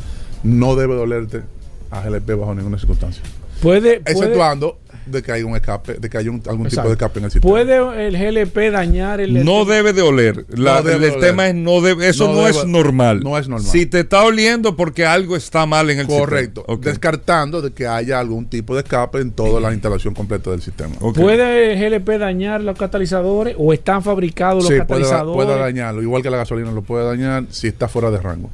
[0.44, 1.42] no debe dolerte
[1.89, 3.24] a GLP bajo ninguna circunstancia.
[3.62, 6.92] Puede, puede, Exceptuando de que haya un escape, de que haya un- algún tipo de
[6.94, 7.52] escape en el sistema.
[7.52, 10.46] ¿Puede el GLP dañar el No debe de oler.
[10.50, 11.20] La- No debe el oler.
[11.30, 13.20] tema es no debe, eso No no, es normal.
[13.22, 13.70] no es normal.
[13.70, 16.62] Si te está oliendo porque algo está mal en el Correcto.
[16.68, 16.86] sistema.
[16.92, 20.96] Descartando de que haya algún tipo de escape en toda la instalación completa del sistema.
[21.02, 21.18] Ok.
[21.18, 25.46] ¿Puede el GLP dañar los catalizadores o están fabricados los Sí, puede, catalizadores?
[25.46, 26.02] puede dañarlo.
[26.02, 28.50] Igual que la gasolina lo puede dañar si está fuera de rango.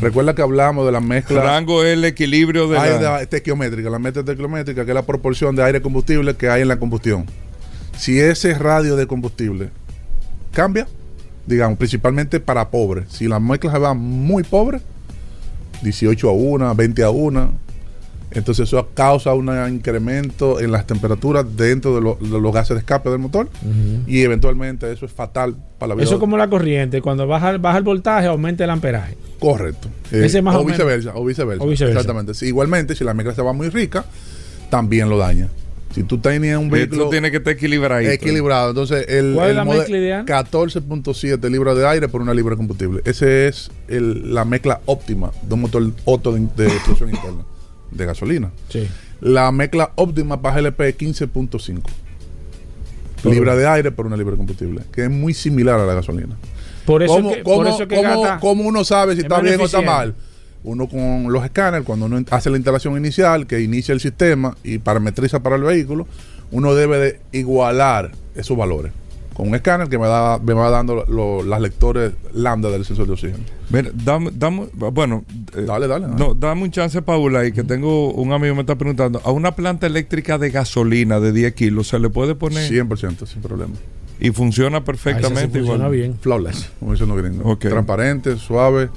[0.00, 3.16] Recuerda que hablamos de la mezcla Rango es el equilibrio de aire la...
[3.18, 6.68] de- estequiométrica, la mezcla estequiométrica, que es la proporción de aire combustible que hay en
[6.68, 7.26] la combustión.
[7.96, 9.70] Si ese radio de combustible
[10.52, 10.86] cambia,
[11.46, 14.80] digamos, principalmente para pobres, si la mezcla se va muy pobre,
[15.82, 17.52] 18 a 1, 20 a 1,
[18.32, 22.78] entonces eso causa un incremento en las temperaturas dentro de, lo- de los gases de
[22.80, 23.48] escape del motor
[24.06, 26.04] y eventualmente eso es fatal para la vida.
[26.04, 29.16] Eso es como la corriente, cuando baja, baja el voltaje aumenta el amperaje.
[29.38, 29.88] Correcto.
[30.12, 31.64] Ese más o, o viceversa, o viceversa.
[31.64, 31.98] O viceversa.
[32.00, 32.34] Exactamente.
[32.34, 34.04] Sí, igualmente, si la mezcla se va muy rica,
[34.68, 35.48] también lo daña.
[35.94, 38.00] Si tú tenías un vehículo Esto tiene que estar equilibrado.
[38.02, 40.24] equilibrado, entonces el, ¿Cuál es el la mezcla ideal?
[40.24, 43.00] 14.7 libras de aire por una libra de combustible.
[43.04, 47.42] Ese es el- la mezcla óptima de un motor Otto de, de explosión interna
[47.90, 48.50] de gasolina.
[48.68, 48.88] Sí.
[49.20, 51.80] La mezcla óptima para GLP es 15.5
[53.24, 56.36] libras de aire por una libra de combustible, que es muy similar a la gasolina.
[56.86, 59.60] Por eso ¿Cómo, por eso es que cómo- cómo uno sabe si es está bien
[59.60, 60.14] o está mal?
[60.62, 64.76] uno con los escáneres, cuando uno hace la instalación inicial, que inicia el sistema y
[64.78, 66.06] parametriza para el vehículo,
[66.50, 68.92] uno debe de igualar esos valores
[69.40, 73.06] con un escáner que me, da, me va dando lo- las lectores lambda del sensor
[73.06, 73.38] de oxígeno.
[73.70, 75.24] Mira, dame, dame- bueno,
[75.56, 76.16] eh, Dale, dale, dale.
[76.18, 79.30] No, dame un chance, Paula, y que tengo un amigo que me está preguntando, a
[79.30, 83.72] una planta eléctrica de gasolina de 10 kilos se le puede poner 100% sin problema.
[84.20, 85.90] y funciona Ahí sí perfectamente funciona igual.
[85.92, 86.16] bien.
[86.20, 87.58] Flawless, como dicen los gringos.
[87.58, 88.90] Transparente, suave.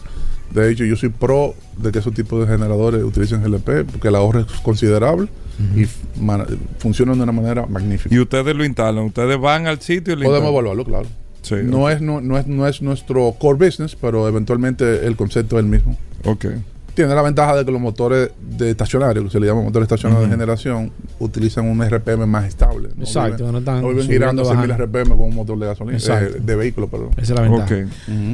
[0.52, 4.16] De hecho, yo soy pro de que esos tipos de generadores utilicen GLP porque el
[4.16, 5.28] ahorro es considerable
[5.76, 5.86] y
[6.22, 6.46] man-
[6.80, 8.14] funcionan de una manera magnífica.
[8.14, 10.54] Y ustedes lo instalan, ustedes van al sitio y lo Podemos instalan.
[10.54, 11.06] evaluarlo, claro.
[11.42, 15.58] Sí, no, es, no, no es, no es nuestro core business, pero eventualmente el concepto
[15.60, 15.98] es el mismo.
[16.26, 16.46] Ok.
[16.94, 20.30] Tiene la ventaja de que los motores de estacionario, que se le llama motores estacionarios
[20.30, 22.90] de generación, utilizan un RPM más estable.
[22.96, 24.86] No Exacto, viven- no están no viven subiendo, girando a 6.000 bajando.
[24.86, 27.10] RPM con un motor de gasolina, eh, de vehículo, perdón.
[27.18, 27.76] Esa es la ventaja.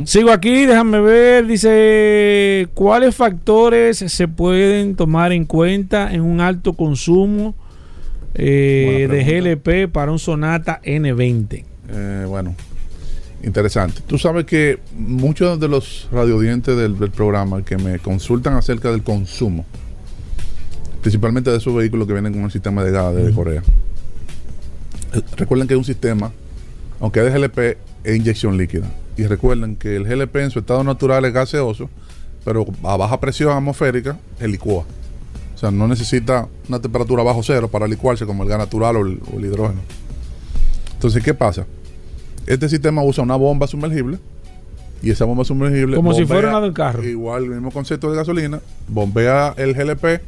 [0.05, 1.47] Sigo aquí, déjame ver.
[1.47, 7.55] Dice: ¿Cuáles factores se pueden tomar en cuenta en un alto consumo
[8.33, 9.23] eh, de.
[9.23, 11.63] GLP para un Sonata N20?
[11.91, 12.55] Eh, bueno,
[13.43, 14.01] interesante.
[14.05, 19.03] Tú sabes que muchos de los radiodientes del, del programa que me consultan acerca del
[19.03, 19.65] consumo,
[21.01, 23.63] principalmente de esos vehículos que vienen con un sistema de gas de Corea,
[25.13, 26.31] eh, recuerden que es un sistema,
[26.99, 28.91] aunque es de GLP, es inyección líquida.
[29.17, 31.89] Y recuerden que el GLP en su estado natural es gaseoso,
[32.45, 34.85] pero a baja presión atmosférica se licúa.
[35.55, 39.01] O sea, no necesita una temperatura bajo cero para licuarse como el gas natural o
[39.01, 39.81] el- o el hidrógeno.
[40.93, 41.65] Entonces, ¿qué pasa?
[42.49, 44.17] Este sistema usa una bomba sumergible
[45.03, 45.95] y esa bomba sumergible.
[45.95, 47.07] Como si fuera una del carro.
[47.07, 48.59] Igual, el mismo concepto de gasolina.
[48.87, 50.19] Bombea el GLP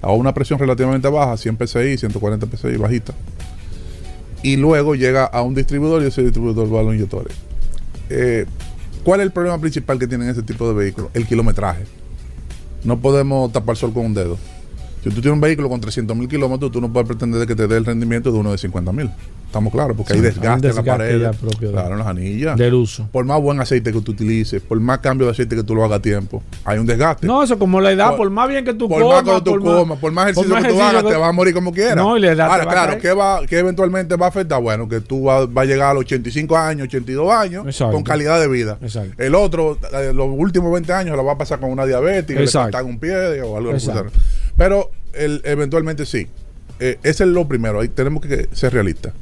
[0.00, 3.12] a una presión relativamente baja, 100 psi, 140 psi, bajita.
[4.42, 7.36] Y luego llega a un distribuidor y ese distribuidor va a los inyectores.
[8.08, 8.46] Eh,
[9.04, 11.10] ¿Cuál es el problema principal que tienen ese tipo de vehículos?
[11.12, 11.84] El kilometraje.
[12.82, 14.38] No podemos tapar sol con un dedo.
[15.04, 17.68] Si tú tienes un vehículo con 300 mil kilómetros, tú no puedes pretender que te
[17.68, 19.10] dé el rendimiento de uno de 50 mil.
[19.48, 21.20] Estamos claros, porque hay desgaste, hay en la pared.
[21.22, 22.54] de- claro, en las anillas.
[22.58, 23.08] Del uso.
[23.10, 25.82] Por más buen aceite que tú utilices, por más cambio de aceite que tú lo
[25.84, 27.26] hagas a tiempo, hay un desgaste.
[27.26, 29.24] No, eso como la edad, Por- por, más bien que tú por comas.
[29.24, 31.08] más que tú por más- comas, por más ejercicio por más que tú hagas, que-
[31.10, 31.96] te vas a morir como quieras.
[31.96, 32.98] No, y la edad Ahora, claro.
[33.00, 34.60] ¿qué, va, ¿qué eventualmente va a afectar?
[34.60, 37.94] Bueno, que tú vas va a llegar a los 85 años, 82 años, Exacto.
[37.94, 38.76] con calidad de vida.
[38.82, 39.14] Exacto.
[39.16, 42.44] El otro, eh, los últimos 20 años, lo va a pasar con una diabetes, le
[42.52, 43.88] cortan un pie o algo así.
[44.58, 46.26] Pero el, eventualmente sí.
[46.80, 49.12] Eh, ese es lo primero, ahí tenemos que ser realistas.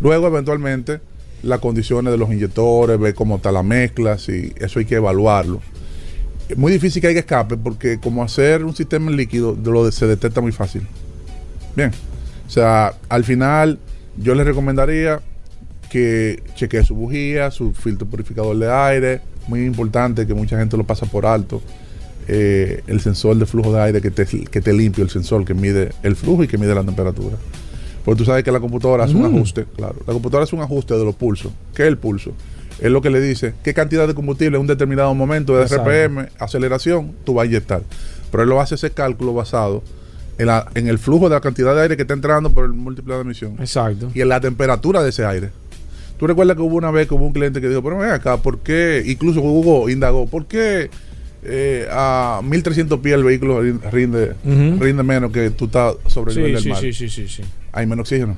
[0.00, 1.00] Luego, eventualmente,
[1.42, 5.60] las condiciones de los inyectores, ver cómo está la mezcla, si eso hay que evaluarlo.
[6.48, 9.56] Es muy difícil que haya escape porque como hacer un sistema en líquido
[9.90, 10.86] se detecta muy fácil.
[11.74, 11.90] Bien.
[12.46, 13.78] O sea, al final
[14.16, 15.20] yo les recomendaría
[15.90, 19.20] que chequee su bujía, su filtro purificador de aire.
[19.48, 21.60] Muy importante que mucha gente lo pasa por alto.
[22.28, 25.54] Eh, el sensor de flujo de aire que te, que te limpia, el sensor que
[25.54, 27.36] mide el flujo y que mide la temperatura.
[28.06, 29.96] Porque tú sabes que la computadora hace un ajuste, claro.
[30.06, 31.52] La computadora hace un ajuste de los pulsos.
[31.74, 32.32] ¿Qué es el pulso?
[32.80, 35.64] Es lo que le dice qué cantidad de combustible en un determinado momento de.
[35.66, 37.82] RPM, aceleración, tú vas a inyectar.
[38.30, 39.82] Pero él lo hace ese cálculo basado
[40.38, 42.72] en, la- en el flujo de la cantidad de aire que está entrando por el
[42.72, 44.10] múltiple de emisión Exacto.
[44.14, 45.50] y en la temperatura de ese aire.
[46.18, 48.36] Tú recuerdas que hubo una vez que hubo un cliente que dijo, pero ven acá,
[48.38, 49.02] ¿por qué?
[49.06, 50.88] Incluso Hugo indagó, ¿por qué
[51.44, 56.34] eh, a 1300 pies el vehículo rin- rinde, rinde menos que tú estás sobre el
[56.34, 56.80] Sí, nivel del sí, mar?
[56.80, 57.42] sí, sí, sí, sí.
[57.76, 58.36] Hay menos oxígeno.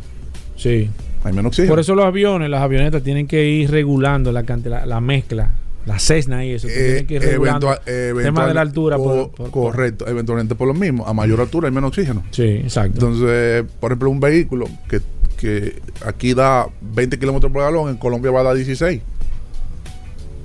[0.57, 0.91] Sí.
[1.25, 1.71] Hay menos oxígeno.
[1.73, 5.53] Por eso los aviones, las avionetas tienen que ir regulando la, cante- la, la mezcla,
[5.87, 6.69] la Cessna y eso.
[6.69, 8.97] Eh, tienen que ir regulando eventua- el tema eventual- de la altura.
[8.97, 11.07] co- por- por- por- correcto, eventualmente por lo mismo.
[11.07, 12.23] A mayor altura hay menos oxígeno.
[12.31, 12.95] Sí, exacto.
[13.07, 15.01] Entonces, por ejemplo, un vehículo que,
[15.37, 19.01] que aquí da 20 kilómetros por galón, en Colombia va a dar 16.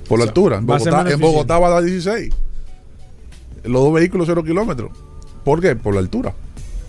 [0.08, 0.58] Por la O sea, altura.
[0.58, 2.32] En Bogotá, en Bogotá va a dar 16.
[3.64, 4.90] Los dos vehículos 0 kilómetros.
[5.44, 5.74] ¿Por qué?
[5.76, 6.34] Por la altura.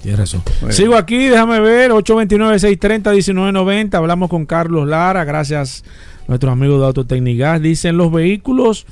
[0.06, 0.44] Tienes razón.
[0.70, 3.96] Sigo aquí, déjame ver, 829-630-1990.
[3.96, 5.88] Hablamos con Carlos Lara, gracias a
[6.28, 7.60] nuestros amigos de Autotecnigas.
[7.60, 8.86] Dicen, los vehículos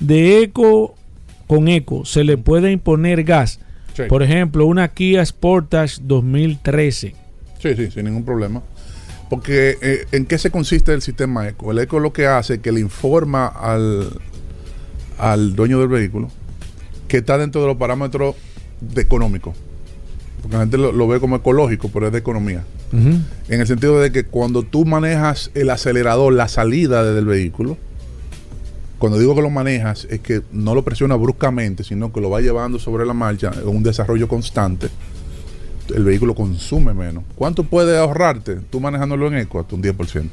[0.00, 0.96] de eco
[1.46, 3.58] con eco, ¿se le puede imponer gas?
[3.96, 4.02] Sí.
[4.06, 7.14] Por ejemplo, una Kia Sportage 2013.
[7.58, 8.62] Sí, sí, sin ningún problema.
[9.30, 11.72] Porque eh, ¿en qué se consiste el sistema ECO?
[11.72, 14.10] El ECO lo que hace es que le informa al,
[15.16, 16.28] al dueño del vehículo
[17.08, 18.36] que está dentro de los parámetros
[18.82, 19.56] de económicos.
[20.42, 22.64] Porque la gente lo, lo ve como ecológico, pero es de economía.
[22.92, 27.76] En el sentido de que cuando tú manejas el acelerador, la salida del vehículo,
[28.98, 32.40] cuando digo que lo manejas, es que no lo presiona bruscamente, sino que lo va
[32.40, 34.88] llevando sobre la marcha en un desarrollo constante.
[35.94, 37.24] El vehículo consume menos.
[37.34, 39.60] ¿Cuánto puede ahorrarte tú manejándolo en eco?
[39.60, 40.28] Hasta un 10%,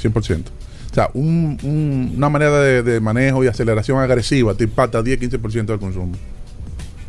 [0.00, 0.44] 100%.
[0.90, 5.66] O sea, un- un- una manera de, de manejo y aceleración agresiva te impacta 10-15%
[5.66, 6.12] del consumo.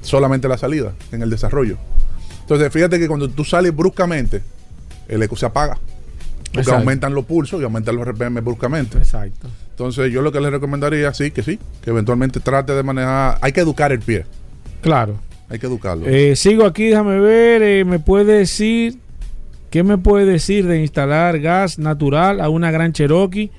[0.01, 1.77] solamente la salida, en el desarrollo.
[2.47, 4.41] Entonces, fíjate que cuando tú sales bruscamente,
[5.09, 5.77] el eco se apaga.
[6.45, 6.79] Porque Exacto.
[6.79, 8.97] aumentan los pulsos y aumentan los RPM bruscamente.
[8.99, 9.49] Exacto.
[9.71, 13.37] Entonces, yo lo que les recomendaría, sí, que sí, que eventualmente trate de manejar.
[13.41, 14.23] Hay que educar el pie.
[14.79, 15.19] Claro.
[15.49, 16.07] Hay que educarlo.
[16.07, 17.61] Eh, sigo aquí, déjame ver.
[17.63, 18.97] eh, ¿Me puede decir
[19.69, 23.51] qué me puede decir de instalar gas natural a una gran Cherokee?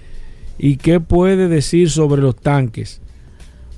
[0.59, 3.03] ¿Y qué puede decir sobre los tanques?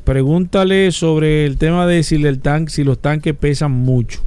[0.04, 4.22] Pregúntale sobre el tema de si, el tanque, si los tanques pesan mucho.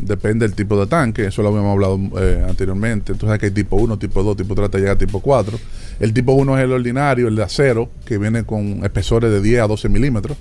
[0.00, 3.12] Depende del tipo de tanque, eso lo habíamos hablado eh, anteriormente.
[3.12, 5.58] Entonces que hay tipo 1, tipo 2, tipo 3, hasta llegar a tipo 4.
[6.00, 9.62] El tipo 1 es el ordinario, el de acero, que viene con espesores de 10
[9.62, 10.36] a 12 milímetros.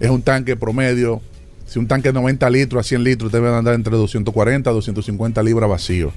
[0.00, 1.20] Es un tanque promedio.
[1.66, 5.42] Si un tanque de 90 litros a 100 litros debe andar entre 240 a 250
[5.42, 6.12] libras vacío,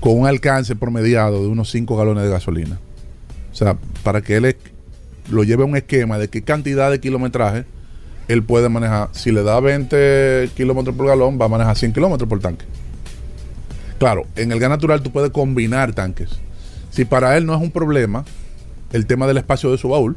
[0.00, 2.78] con un alcance promediado de unos 5 galones de gasolina.
[3.50, 4.56] O sea, para que él
[5.30, 7.64] lo lleve a un esquema de qué cantidad de kilometraje
[8.28, 9.08] él puede manejar.
[9.12, 12.64] Si le da 20 kilómetros por galón, va a manejar 100 kilómetros por tanque.
[13.98, 16.30] Claro, en el gas natural tú puedes combinar tanques.
[16.90, 18.24] Si para él no es un problema
[18.92, 20.16] el tema del espacio de su baúl,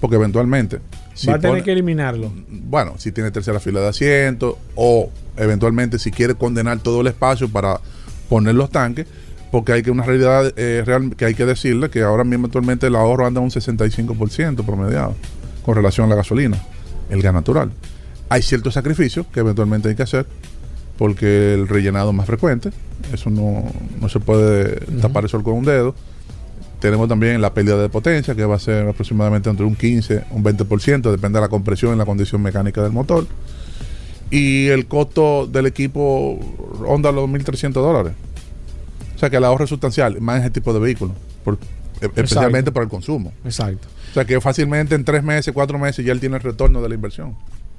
[0.00, 0.78] porque eventualmente.
[1.14, 2.32] si Va a tener pone- que eliminarlo.
[2.48, 7.48] bueno, si tiene tercera fila de asientos o eventualmente si quiere condenar todo el espacio
[7.48, 7.80] para
[8.28, 9.06] poner los tanques,
[9.50, 12.86] porque hay que una realidad eh, real que hay que decirle que ahora mismo actualmente
[12.86, 15.14] el ahorro anda un 65% promediado
[15.64, 16.58] con relación a la gasolina,
[17.10, 17.70] el gas natural.
[18.28, 20.26] Hay ciertos sacrificios que eventualmente hay que hacer
[20.98, 22.70] porque el rellenado es más frecuente,
[23.12, 23.64] eso no,
[24.00, 25.94] no se puede tapar el sol con un dedo.
[26.80, 30.44] Tenemos también la pérdida de potencia, que va a ser aproximadamente entre un 15 un
[30.44, 33.26] 20%, depende de la compresión y la condición mecánica del motor.
[34.30, 36.38] Y el costo del equipo
[36.78, 38.12] ronda los 1.300 dólares.
[39.16, 41.58] O sea que el ahorro es sustancial, más en ese tipo de vehículos, por-
[42.00, 43.32] especialmente por el consumo.
[43.44, 43.88] Exacto.
[44.10, 46.88] O sea que fácilmente en tres meses, cuatro meses ya él tiene el retorno de
[46.88, 47.34] la inversión.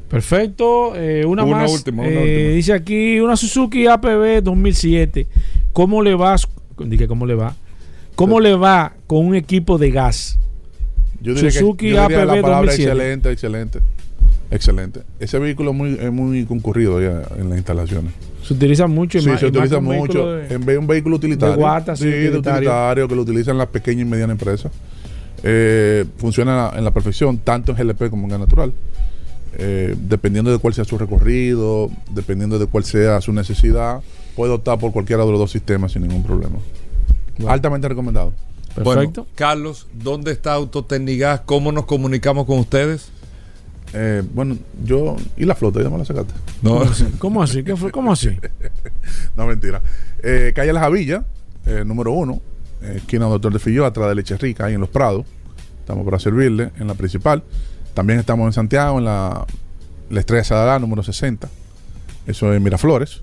[0.10, 0.96] Perfecto.
[0.96, 1.72] eh, una, Una más.
[1.72, 2.56] última, una eh, última.
[2.56, 5.28] Dice aquí una Suzuki APB 2007.
[5.74, 6.36] ¿Cómo le va?
[6.80, 7.56] Dije, ¿cómo le va?
[8.16, 10.40] ¿Cómo le va con un equipo de gas?
[11.22, 12.92] Yo diría, Suzuki que, yo diría APB la palabra 2007.
[12.92, 13.80] excelente, excelente.
[14.52, 15.02] Excelente.
[15.20, 18.12] Ese vehículo es muy, es muy concurrido ya en las instalaciones.
[18.50, 19.20] Se utiliza mucho.
[19.20, 20.32] y Sí, más- se y utiliza mucho.
[20.32, 21.56] de- En vez de un vehículo utilitario.
[21.56, 22.58] de guata, sí, sí, de utilitario.
[22.70, 24.72] utilitario, que lo utilizan las pequeñas y medianas empresas.
[25.44, 28.74] Eh, funciona en la perfección, tanto en GLP como en gas natural.
[29.58, 34.02] Eh, dependiendo de cuál sea su recorrido, dependiendo de cuál sea su necesidad,
[34.36, 36.58] puede optar por cualquiera de los dos sistemas sin ningún problema.
[37.38, 37.52] Bueno.
[37.52, 38.34] Altamente recomendado.
[38.76, 38.84] Perfecto.
[39.24, 41.42] Bueno, Carlos, ¿dónde está Autotecnigas?
[41.46, 43.12] ¿Cómo nos comunicamos con ustedes?
[43.94, 45.16] Eh, bueno, yo.
[45.38, 45.82] ¿Y la flota?
[45.82, 46.34] Ya me la sacaste.
[46.62, 46.82] No,
[47.18, 47.64] ¿Cómo así?
[47.64, 47.92] ¿Qué fue?
[47.92, 48.30] ¿Cómo así?
[49.36, 49.82] No, mentira.
[50.22, 51.24] Eh, calle La Javilla,
[51.66, 52.42] eh, número uno,
[52.82, 55.26] eh, esquina Doctor de Filló, atrás de Leche Rica, ahí en Los Prados.
[55.80, 57.44] Estamos para servirle en la principal.
[57.94, 59.46] También estamos en Santiago, en la,
[60.10, 61.50] la Estrella Sadalá, número 60.
[62.28, 63.22] Eso es Miraflores.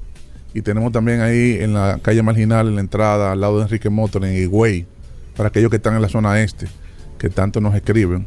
[0.55, 3.91] Y tenemos también ahí en la calle marginal, en la entrada, al lado de Enrique
[3.91, 4.87] Motor, en Higüey,
[5.37, 6.67] para aquellos que están en la zona este,
[7.19, 8.27] que tanto nos escriben.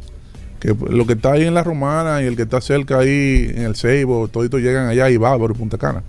[0.60, 3.62] Que lo que está ahí en la Romana y el que está cerca ahí en
[3.62, 6.02] el Ceibo, toditos llegan allá y Bávaro y Punta Cana.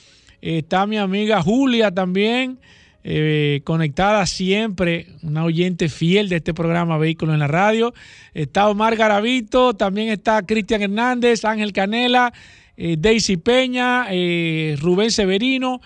[0.42, 2.60] está mi amiga Julia también
[3.04, 7.94] eh, conectada siempre, una oyente fiel de este programa Vehículos en la Radio.
[8.34, 12.34] Está Omar Garavito, también está Cristian Hernández, Ángel Canela,
[12.76, 15.80] eh, Daisy Peña, eh, Rubén Severino,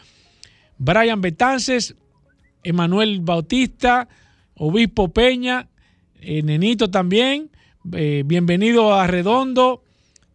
[0.80, 1.96] Brian Betances,
[2.64, 4.08] Emanuel Bautista,
[4.56, 5.68] Obispo Peña,
[6.22, 7.50] Nenito también.
[7.84, 9.84] bienvenido a Redondo.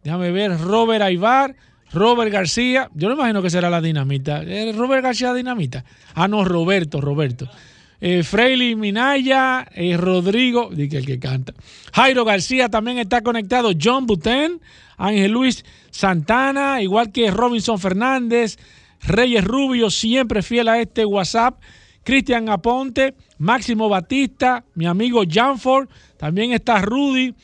[0.03, 1.55] Déjame ver, Robert Aybar,
[1.93, 2.89] Robert García.
[2.93, 4.43] Yo no imagino que será la dinamita.
[4.43, 5.83] ¿Es Robert García Dinamita?
[6.13, 7.49] Ah, no, Roberto, Roberto.
[8.01, 8.23] Eh,
[8.77, 11.53] Minaya, eh, Rodrigo, que el que canta.
[11.93, 13.71] Jairo García también está conectado.
[13.79, 14.61] John Buten,
[14.97, 18.57] Ángel Luis Santana, igual que Robinson Fernández,
[19.01, 21.59] Reyes Rubio, siempre fiel a este WhatsApp.
[22.03, 27.35] Cristian Aponte, Máximo Batista, mi amigo Janford, también está Rudy.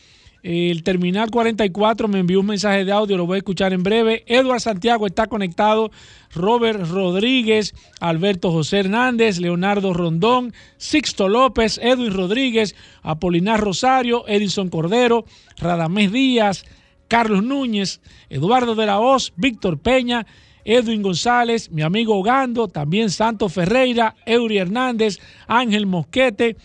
[0.47, 4.23] El terminal 44 me envió un mensaje de audio, lo voy a escuchar en breve.
[4.27, 5.89] Eduard Santiago está conectado.
[6.35, 15.25] Robert Rodríguez, Alberto José Hernández, Leonardo Rondón, Sixto López, Edwin Rodríguez, Apolinar Rosario, Edison Cordero,
[15.57, 16.63] Radamés Díaz,
[17.07, 20.27] Carlos Núñez, Eduardo de la Hoz, Víctor Peña,
[20.63, 25.17] Edwin González, mi amigo Gando, también Santos Ferreira, Eury Hernández,
[25.47, 26.55] Ángel Mosquete,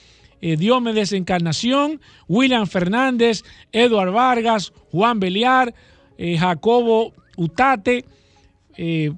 [0.40, 0.56] eh,
[1.12, 5.74] Encarnación, William Fernández, Eduard Vargas, Juan Beliar,
[6.18, 8.04] eh, Jacobo Utate,
[8.76, 9.12] eh,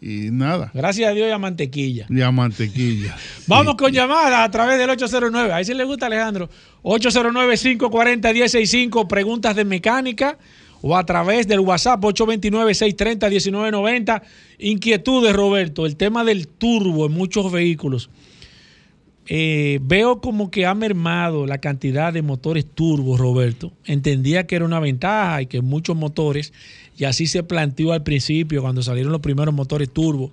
[0.04, 2.06] Y nada, Gracias a Dios y a mantequilla.
[2.10, 3.16] ya mantequilla.
[3.46, 5.54] Vamos con llamadas a través del 809.
[5.54, 6.50] Ahí sí le gusta, Alejandro.
[6.82, 9.08] 809-540-165.
[9.08, 10.36] Preguntas de mecánica.
[10.82, 14.22] O a través del WhatsApp 829-630-1990.
[14.58, 15.86] Inquietudes, Roberto.
[15.86, 18.10] El tema del turbo en muchos vehículos.
[19.28, 23.72] Eh, veo como que ha mermado la cantidad de motores turbos, Roberto.
[23.84, 26.52] Entendía que era una ventaja y que muchos motores,
[26.98, 30.30] y así se planteó al principio cuando salieron los primeros motores turbos,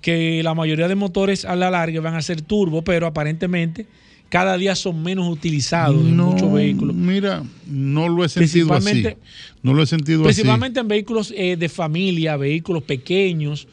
[0.00, 3.86] que la mayoría de motores a la larga van a ser turbo, pero aparentemente
[4.28, 6.96] cada día son menos utilizados en muchos vehículos.
[6.96, 8.84] Mira, no lo he sentido así.
[8.90, 9.18] Principalmente-
[9.62, 13.68] No lo he sentido Principalmente en vehículos eh, de familia, vehículos pequeños,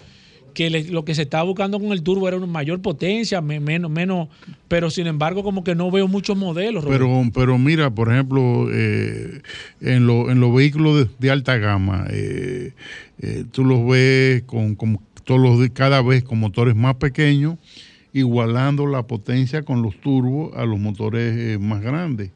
[0.53, 3.89] que lo que se estaba buscando con el turbo era una mayor potencia, me- menos,
[3.91, 4.29] menos,
[4.67, 6.85] pero sin embargo como que no veo muchos modelos.
[6.87, 9.41] Pero, pero mira, por ejemplo, eh,
[9.81, 12.73] en, lo- en los vehículos de, alta gama, eh,
[13.21, 17.57] eh, tú los ves con, con todos los cada vez con motores más pequeños,
[18.13, 22.31] igualando la potencia con los turbos a los motores eh, más grandes,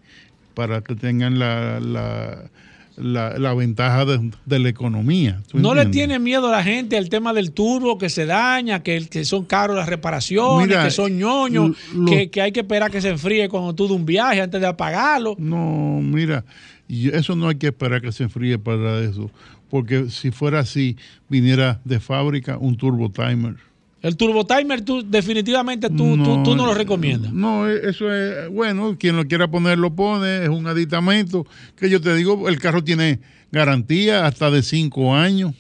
[0.54, 2.50] para que tengan la, la,
[2.98, 5.42] la- la ventaja de, de la economía.
[5.48, 8.82] ¿tú ¿No le tiene miedo a la gente al tema del turbo que se daña,
[8.84, 12.62] que, que son caros las reparaciones, Mira, que son ñoños, lo- que, que hay que
[12.62, 15.36] esperar que se enfríe cuando tú de un viaje antes de apagarlo?
[15.38, 16.44] No, mira,
[16.88, 19.30] y eso no hay que esperar que se enfríe para eso,
[19.70, 20.96] porque si fuera así,
[21.30, 23.56] viniera de fábrica un turbo timer.
[24.02, 27.34] El turbo timer, tú, definitivamente tú no, tú, no lo recomiendas.
[27.34, 31.90] No, eh, eso es, bueno, quien lo quiera poner lo pone, es un aditamento, que
[31.90, 33.20] yo te digo, el carro tiene
[33.52, 35.54] garantía hasta de cinco años.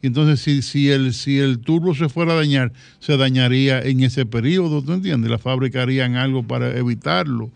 [0.00, 4.02] Y entonces, si, si, el, si el turbo se fuera a dañar, se dañaría en
[4.02, 5.30] ese periodo, ¿tú entiendes?
[5.30, 7.50] La fábrica harían algo para evitarlo.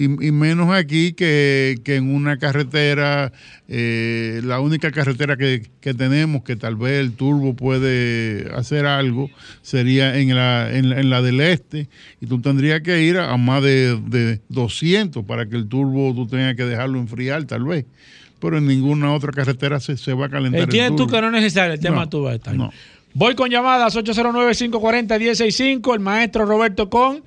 [0.00, 3.32] Y, y menos aquí que, que en una carretera,
[3.68, 9.28] eh, la única carretera que, que tenemos que tal vez el turbo puede hacer algo
[9.62, 11.88] sería en la, en, la- en la del este
[12.20, 16.14] y tú tendrías que ir a, a más de, de 200 para que el turbo
[16.14, 17.84] tú tengas que dejarlo enfriar tal vez.
[18.40, 20.60] Pero en ninguna otra carretera se, se va a calentar.
[20.60, 21.12] el Entiendes tú turbo.
[21.12, 22.72] que no es necesario el tema No, tú ves, no.
[23.12, 25.94] Voy con llamadas 809-540-165.
[25.94, 27.22] El maestro Roberto Con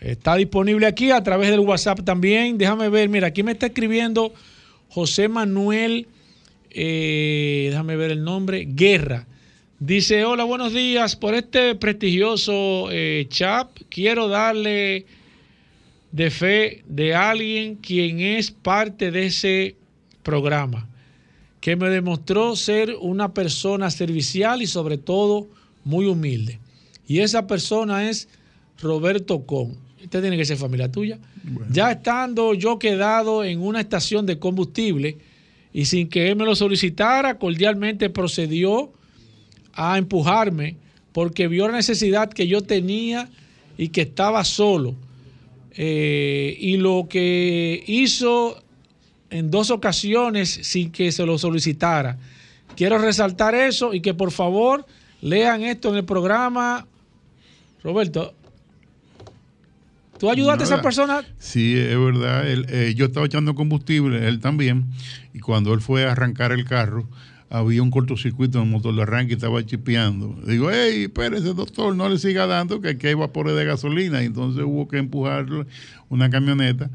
[0.00, 2.58] está disponible aquí a través del WhatsApp también.
[2.58, 4.32] Déjame ver, mira, aquí me está escribiendo
[4.88, 6.08] José Manuel,
[6.70, 9.26] eh, déjame ver el nombre, Guerra.
[9.80, 11.14] Dice, hola, buenos días.
[11.14, 15.06] Por este prestigioso eh, chat, quiero darle
[16.10, 19.76] de fe de alguien quien es parte de ese
[20.22, 20.88] programa
[21.60, 25.48] que me demostró ser una persona servicial y sobre todo
[25.84, 26.60] muy humilde.
[27.06, 28.28] Y esa persona es
[28.80, 29.87] Roberto Con.
[30.02, 31.18] Usted tiene que ser familia tuya.
[31.70, 35.18] Ya estando yo quedado en una estación de combustible
[35.72, 38.92] y sin que él me lo solicitara, cordialmente procedió
[39.72, 40.76] a empujarme
[41.12, 43.28] porque vio la necesidad que yo tenía
[43.76, 44.94] y que estaba solo.
[45.72, 48.62] Eh, y lo que hizo
[49.30, 52.18] en dos ocasiones sin que se lo solicitara.
[52.76, 54.86] Quiero resaltar eso y que por favor
[55.20, 56.86] lean esto en el programa.
[57.82, 58.34] Roberto,
[60.18, 61.24] ¿tú ayudaste a esa persona?
[61.38, 62.48] Sí, es verdad.
[62.48, 64.86] Él, eh, yo estaba echando combustible, él también,
[65.32, 67.08] y cuando él fue a arrancar el carro,
[67.50, 70.38] había un cortocircuito en el motor de arranque y estaba chipeando.
[70.46, 74.22] Digo, hey, espérese, doctor, no le siga dando, que aquí hay vapores de gasolina.
[74.22, 75.46] Y entonces hubo que empujar
[76.08, 76.90] una camioneta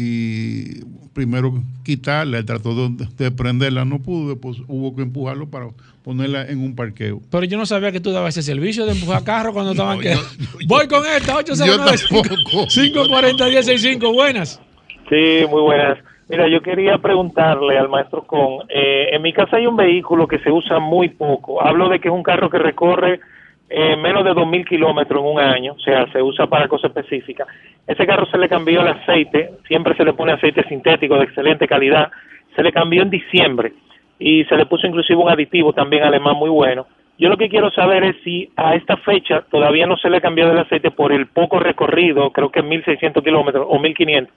[0.00, 0.84] y
[1.14, 5.68] primero quitarla, él trató de, de prenderla, no pudo, después hubo que empujarlo para
[6.04, 7.20] ponerla en un parqueo.
[7.30, 10.02] Pero yo no sabía que tú dabas ese servicio de empujar carro cuando estaban No,
[10.02, 10.10] que...
[10.14, 10.20] yo-
[10.60, 12.66] yo- Voy con esta, yo 809 tampoco.
[12.68, 14.60] 540 165 buenas.
[15.08, 15.98] Sí, muy buenas.
[16.28, 20.38] Mira, yo quería preguntarle al maestro Con, eh, en mi casa hay un vehículo que
[20.40, 21.62] se usa muy poco.
[21.62, 23.20] Hablo de que es un carro que recorre
[23.68, 27.48] eh, menos de 2.000 kilómetros en un año, o sea, se usa para cosas específicas.
[27.86, 31.66] Ese carro se le cambió el aceite, siempre se le pone aceite sintético de excelente
[31.66, 32.10] calidad,
[32.54, 33.72] se le cambió en diciembre
[34.18, 36.86] y se le puso inclusive un aditivo también alemán muy bueno.
[37.18, 40.20] Yo lo que quiero saber es si a esta fecha todavía no se le ha
[40.20, 44.28] cambiado el aceite por el poco recorrido, creo que 1.600 kilómetros o 1.500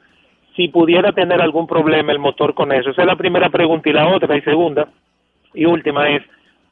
[0.56, 2.90] si pudiera tener algún problema el motor con eso.
[2.90, 3.90] Esa es la primera pregunta.
[3.90, 4.90] Y la otra y segunda
[5.54, 6.22] y última es,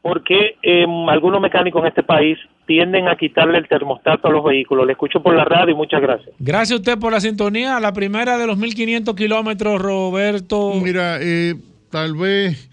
[0.01, 4.43] ¿por qué eh, algunos mecánicos en este país tienden a quitarle el termostato a los
[4.43, 4.85] vehículos?
[4.85, 6.29] Le escucho por la radio y muchas gracias.
[6.39, 7.79] Gracias a usted por la sintonía.
[7.79, 10.73] La primera de los 1500 kilómetros, Roberto.
[10.81, 11.55] Mira, eh,
[11.89, 12.69] tal vez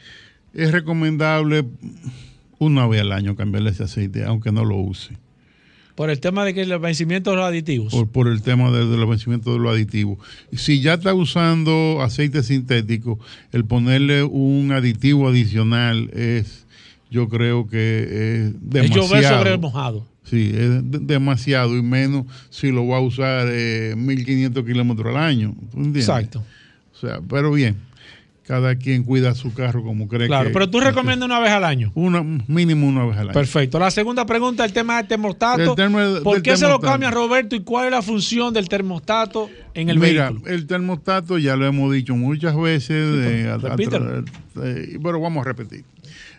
[0.52, 1.64] es recomendable
[2.58, 5.16] una vez al año cambiarle ese aceite, aunque no lo use.
[5.94, 7.92] Por el tema de que el vencimiento de los aditivos.
[7.92, 10.18] Por, por el tema de, de los vencimientos de los aditivos.
[10.52, 13.20] Si ya está usando aceite sintético,
[13.52, 16.63] el ponerle un aditivo adicional es,
[17.14, 18.08] yo creo que es
[18.54, 19.06] es demasiado.
[19.06, 20.06] llover sobre el mojado.
[20.24, 25.22] Sí, es de- demasiado y menos si lo va a usar eh, 1500 kilómetros al
[25.22, 25.54] año.
[25.70, 26.08] ¿tú entiendes?
[26.08, 26.42] Exacto.
[26.94, 27.76] O sea, pero bien,
[28.46, 30.52] cada quien cuida su carro como cree Claro, que.
[30.52, 31.92] pero tú recomiendas una vez al año.
[31.94, 33.32] Una, mínimo una vez al año.
[33.34, 33.78] Perfecto.
[33.78, 35.76] La segunda pregunta, el tema del termostato.
[35.76, 39.48] El ¿Por del qué se lo cambia Roberto y cuál es la función del termostato
[39.74, 40.50] en el Mira, vehículo?
[40.52, 42.88] el termostato ya lo hemos dicho muchas veces.
[43.20, 44.24] de- a- a- repítelo.
[44.62, 45.84] eh, pero vamos a repetir.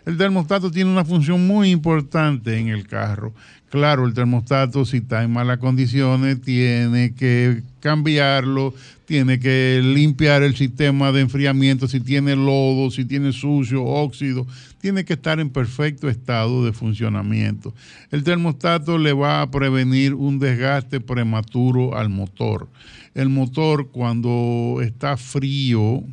[0.06, 3.34] El termostato tiene una función muy importante en el carro.
[3.70, 8.72] Claro, el termostato, si está en malas condiciones, tiene que cambiarlo,
[9.04, 14.46] tiene que limpiar el sistema de enfriamiento, si tiene lodo, si tiene sucio, óxido,
[14.80, 17.74] tiene que estar en perfecto estado de funcionamiento.
[18.12, 22.68] El termostato le va a prevenir un desgaste prematuro al motor.
[23.12, 26.04] El motor cuando está frío,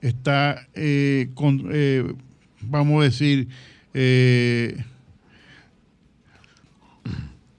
[0.00, 2.04] está, eh, con, eh,
[2.62, 3.48] vamos a decir,
[3.94, 4.84] eh,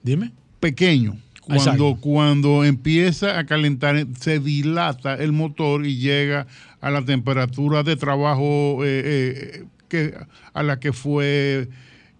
[0.01, 0.31] Dime.
[0.59, 1.17] pequeño.
[1.41, 1.97] Cuando, Exacto.
[1.99, 6.47] cuando empieza a calentar, se dilata el motor y llega
[6.79, 10.15] a la temperatura de trabajo eh, eh, que,
[10.53, 11.67] a la que fue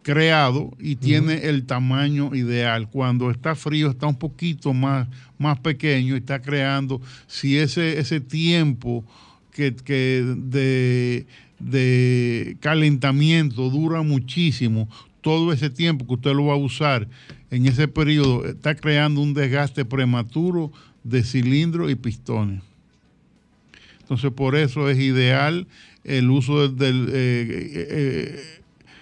[0.04, 2.90] creado y tiene el tamaño ideal.
[2.90, 5.08] Cuando está frío está un poquito más,
[5.38, 9.04] más pequeño y está creando, si ese, ese tiempo
[9.52, 11.26] que, que de,
[11.70, 14.88] de calentamiento dura muchísimo,
[15.22, 17.08] todo ese tiempo que usted lo va a usar
[17.54, 20.72] en ese periodo está creando un desgaste prematuro
[21.04, 22.64] de cilindros y pistones.
[24.02, 25.68] Entonces, por eso es ideal
[26.04, 28.62] el uso del, del, eh, eh,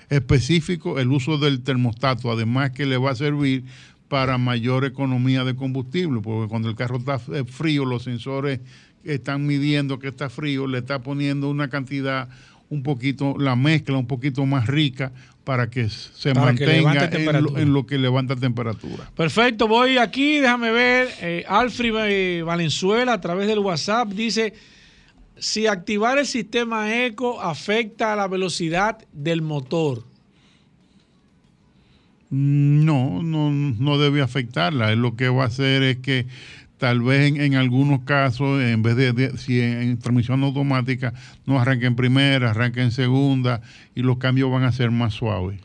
[0.10, 3.64] específico, el uso del termostato, además que le va a servir
[4.10, 8.60] para mayor economía de combustible, porque cuando el carro está eh, frío, los sensores
[9.06, 12.28] están midiendo que está frío, le está poniendo una cantidad
[12.72, 15.12] un poquito, la mezcla un poquito más rica
[15.44, 17.62] para que se Para mantenga en, lo, temperatura.
[17.62, 19.12] en lo que levanta temperatura.
[19.14, 21.10] Perfecto, voy aquí, déjame ver.
[21.22, 24.54] Eh, Alfred eh, Valenzuela a través del WhatsApp dice,
[25.38, 30.06] si activar el sistema eco afecta a la velocidad del motor.
[32.30, 34.96] Mm, No, no, no debe afectarla.
[34.96, 36.26] Lo que va a hacer es que
[36.82, 41.14] tal vez en, algunos casos, en vez de, si en, transmisión automática,
[41.46, 43.62] no arranque en primera, arranque en segunda
[43.94, 45.60] y los cambios van a ser más suaves.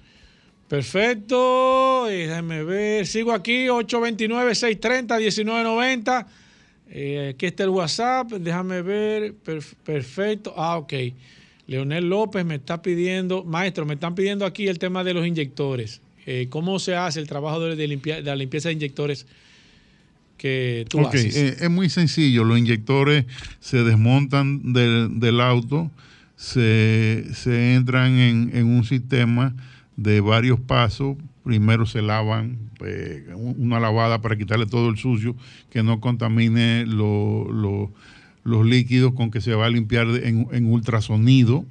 [0.68, 6.26] Perfecto, eh, déjame ver, sigo aquí, 829-630-1990.
[6.90, 10.52] Eh, aquí está el WhatsApp, déjame ver, perf- perfecto.
[10.54, 10.92] Ah, ok.
[11.66, 16.02] Leonel López me está pidiendo, maestro, me están pidiendo aquí el tema de los inyectores.
[16.26, 17.74] Eh, ¿Cómo se hace el trabajo de
[18.22, 19.26] la limpieza de inyectores
[20.36, 21.36] que tú haces?
[21.36, 22.44] eh, es muy sencillo.
[22.44, 23.24] Los inyectores
[23.60, 25.90] se desmontan del, del auto,
[26.36, 29.54] se, se entran en, en un sistema
[29.96, 31.16] de varios pasos.
[31.44, 35.36] Primero se lavan, eh, un- una lavada para quitarle todo el sucio
[35.70, 37.92] que no contamine lo- lo-
[38.44, 41.64] los líquidos con que se va a limpiar en, en ultrasonido.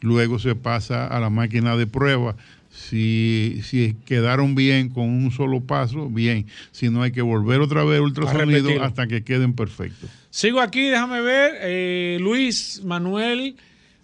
[0.00, 2.36] Luego se pasa a la máquina de prueba.
[2.76, 6.46] Si, si quedaron bien con un solo paso, bien.
[6.70, 10.10] Si no, hay que volver otra vez ultrasonido hasta que queden perfectos.
[10.30, 11.52] Sigo aquí, déjame ver.
[11.62, 13.56] eh, Luis Manuel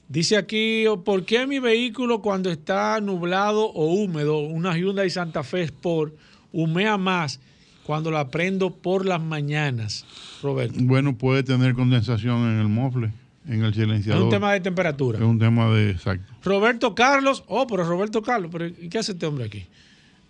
[0.09, 5.63] dice aquí, ¿por qué mi vehículo cuando está nublado o húmedo, una Hyundai Santa Fe
[5.63, 6.15] Sport,
[6.53, 7.41] humea más
[7.85, 10.05] cuando la prendo por las mañanas?
[10.43, 10.79] Roberto.
[10.81, 13.13] Bueno, puede tener condensación en el mofle,
[13.47, 14.25] en el Es silenciador.
[14.25, 15.19] un tema de temperatura.
[15.19, 16.33] Es un tema de exacto.
[16.45, 19.67] Roberto Carlos, oh, pero Roberto Carlos, pero ¿y qué hace este hombre aquí?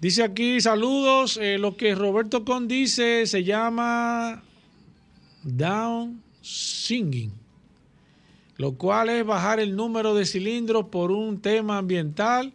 [0.00, 4.42] Dice aquí, saludos, eh, lo que Roberto Con dice se llama
[5.44, 7.32] down singing,
[8.56, 12.52] lo cual es bajar el número de cilindros por un tema ambiental,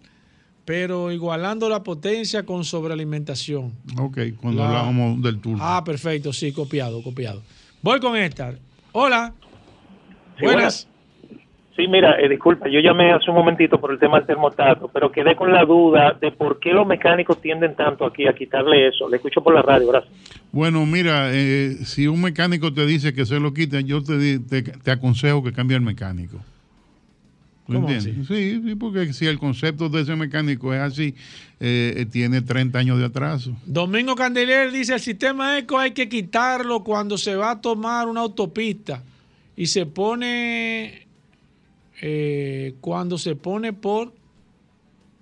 [0.66, 3.74] pero igualando la potencia con sobrealimentación.
[3.98, 5.60] Ok, cuando La- hablábamos del turbo.
[5.62, 7.42] Ah, perfecto, sí, copiado, copiado.
[7.82, 8.56] Voy con esta.
[8.92, 9.34] Hola.
[10.38, 10.88] Sí, buenas.
[11.78, 15.12] Sí, mira, eh, disculpa, yo llamé hace un momentito por el tema del termostato, pero
[15.12, 19.08] quedé con la duda de por qué los mecánicos tienden tanto aquí a quitarle eso.
[19.08, 20.12] Le escucho por la radio, gracias.
[20.52, 24.64] Bueno, mira, eh, si un mecánico te dice que se lo quite, yo te, te,
[24.64, 26.38] te aconsejo que cambie el mecánico.
[27.68, 28.28] ¿Tú ¿Cómo entiendes?
[28.28, 31.14] Sí, sí, porque si el concepto de ese mecánico es así,
[31.60, 33.52] eh, eh, tiene 30 años de atraso.
[33.66, 38.22] Domingo Candelier dice, el sistema eco hay que quitarlo cuando se va a tomar una
[38.22, 39.04] autopista
[39.58, 41.08] y se pone,
[42.02, 44.14] eh, cuando se pone por,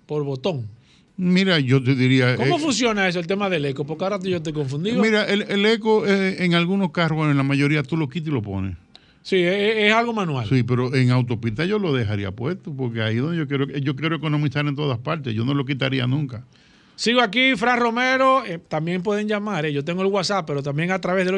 [0.06, 0.68] por botón.
[1.16, 2.36] Mira, yo te diría...
[2.36, 3.86] ¿Cómo eh, funciona eso, el tema del eco?
[3.86, 5.02] Porque ahora yo estoy confundido.
[5.02, 8.28] Mira, el, el eco eh, en algunos carros, bueno, en la mayoría tú lo quitas
[8.28, 8.76] y lo pones.
[9.22, 10.46] sí, es, es algo manual.
[10.46, 13.96] Sí, pero en autopista yo lo dejaría puesto, porque ahí es donde yo quiero, yo
[13.96, 15.34] quiero economizar en todas partes.
[15.34, 16.44] Yo no lo quitaría nunca.
[16.98, 20.90] Sigo aquí, Fran Romero, eh, también pueden llamar, eh, yo tengo el WhatsApp, pero también
[20.90, 21.34] a través del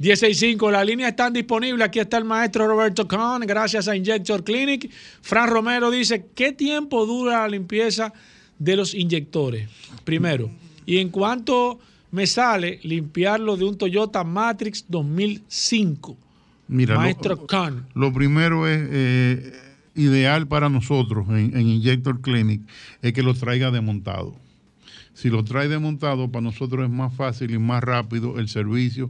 [0.00, 0.70] 809-540-165.
[0.70, 4.90] Las líneas están disponibles, aquí está el maestro Roberto Kahn, gracias a Injector Clinic.
[5.22, 8.12] Fran Romero dice, ¿qué tiempo dura la limpieza
[8.58, 9.68] de los inyectores?
[10.04, 10.50] Primero,
[10.84, 11.78] y en cuánto
[12.10, 16.16] me sale limpiarlo de un Toyota Matrix 2005.
[16.68, 17.86] Mira, lo- maestro Kahn.
[17.94, 19.52] Lo primero es eh,
[19.96, 22.62] ideal para nosotros en, en Injector Clinic
[23.02, 24.36] es que lo traiga desmontado.
[25.14, 29.08] Si lo trae desmontado, para nosotros es más fácil y más rápido el servicio.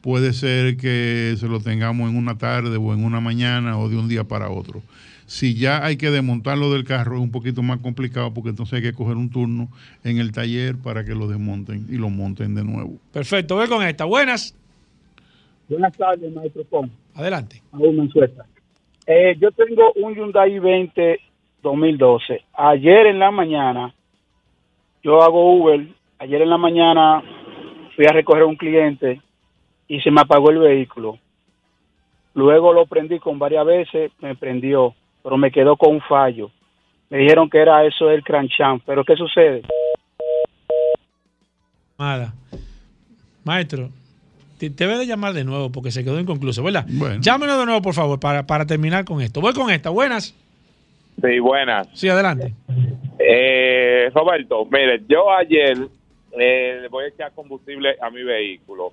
[0.00, 3.96] Puede ser que se lo tengamos en una tarde o en una mañana o de
[3.96, 4.82] un día para otro.
[5.26, 8.82] Si ya hay que desmontarlo del carro, es un poquito más complicado porque entonces hay
[8.82, 9.68] que coger un turno
[10.04, 12.98] en el taller para que lo desmonten y lo monten de nuevo.
[13.12, 14.04] Perfecto, voy con esta.
[14.06, 14.54] Buenas,
[15.68, 16.90] Buenas tardes, maestro Pon.
[17.14, 17.62] adelante.
[17.72, 18.44] Aún Mensueta.
[19.06, 21.20] Eh, yo tengo un Hyundai 20
[21.62, 22.44] 2012.
[22.54, 23.94] Ayer en la mañana,
[25.02, 25.86] yo hago Uber.
[26.18, 27.22] Ayer en la mañana
[27.96, 29.20] fui a recoger a un cliente
[29.88, 31.18] y se me apagó el vehículo.
[32.34, 36.50] Luego lo prendí con varias veces, me prendió, pero me quedó con un fallo.
[37.10, 39.62] Me dijeron que era eso del crancham, pero ¿qué sucede?
[41.98, 42.32] Nada.
[43.44, 43.88] Maestro,
[44.68, 46.86] debe de llamar de nuevo porque se quedó inconcluso, ¿verdad?
[46.88, 47.20] Bueno.
[47.20, 49.40] Llámenos de nuevo, por favor, para, para terminar con esto.
[49.40, 49.90] Voy con esta.
[49.90, 50.34] Buenas.
[51.20, 51.88] Sí, buenas.
[51.92, 52.54] Sí, adelante.
[53.18, 55.76] Eh, Roberto, mire, yo ayer
[56.38, 58.92] eh, le voy a echar combustible a mi vehículo.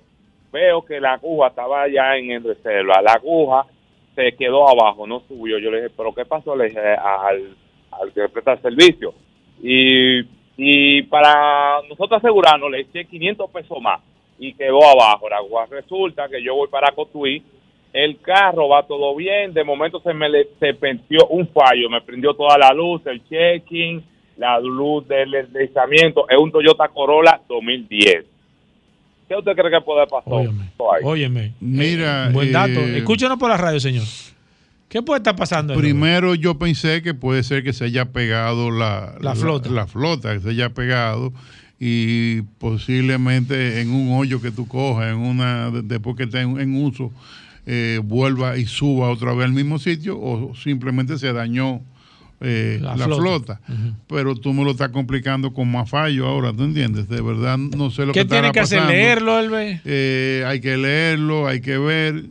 [0.52, 3.00] Veo que la aguja estaba ya en el reserva.
[3.02, 3.66] La aguja
[4.14, 5.58] se quedó abajo, no subió.
[5.58, 6.54] Yo le dije, ¿pero qué pasó?
[6.54, 7.56] Le dije al,
[7.92, 9.14] al que presta el servicio.
[9.62, 10.20] Y
[10.62, 13.98] Y para nosotros asegurarnos, le eché 500 pesos más
[14.40, 15.28] y quedó abajo.
[15.28, 17.42] La guagua resulta que yo voy para Cotuí,
[17.92, 22.00] el carro va todo bien, de momento se me le, se prendió un fallo, me
[22.00, 24.02] prendió toda la luz, el checking,
[24.38, 28.24] la luz del deslizamiento, es un Toyota Corolla 2010.
[29.28, 30.32] ¿Qué usted cree que puede pasar?
[30.32, 31.02] Ahí.
[31.04, 31.52] Óyeme.
[31.60, 32.80] Mira, Buen eh, dato.
[32.80, 34.02] Escúchanos por la radio, señor.
[34.88, 35.74] ¿Qué puede estar pasando?
[35.74, 39.70] Primero yo pensé que puede ser que se haya pegado la, La flota.
[39.70, 41.32] La, flota, que se haya pegado
[41.82, 46.74] y posiblemente en un hoyo que tú cojas, en una después que esté en, en
[46.76, 47.10] uso,
[47.64, 51.80] eh, vuelva y suba otra vez al mismo sitio o simplemente se dañó
[52.42, 53.20] eh, La la, flota.
[53.22, 53.60] flota.
[54.06, 57.08] Pero tú me lo estás complicando con más fallo ahora, ¿tú entiendes?
[57.08, 58.82] De verdad no sé lo ¿Qué que tiene que hacer?
[58.84, 59.80] ¿Leerlo, Elbe?
[59.84, 62.26] Eh, hay que leerlo, hay que ver,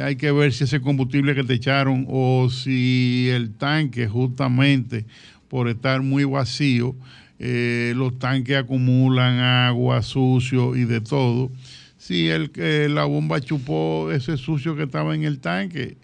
[0.00, 5.04] hay que ver si ese combustible que te echaron o si el tanque justamente
[5.48, 6.94] por estar muy vacío,
[7.38, 11.50] eh, los tanques acumulan agua, sucio y de todo.
[11.98, 15.96] Si el, que la bomba chupó ese sucio que estaba en el tanque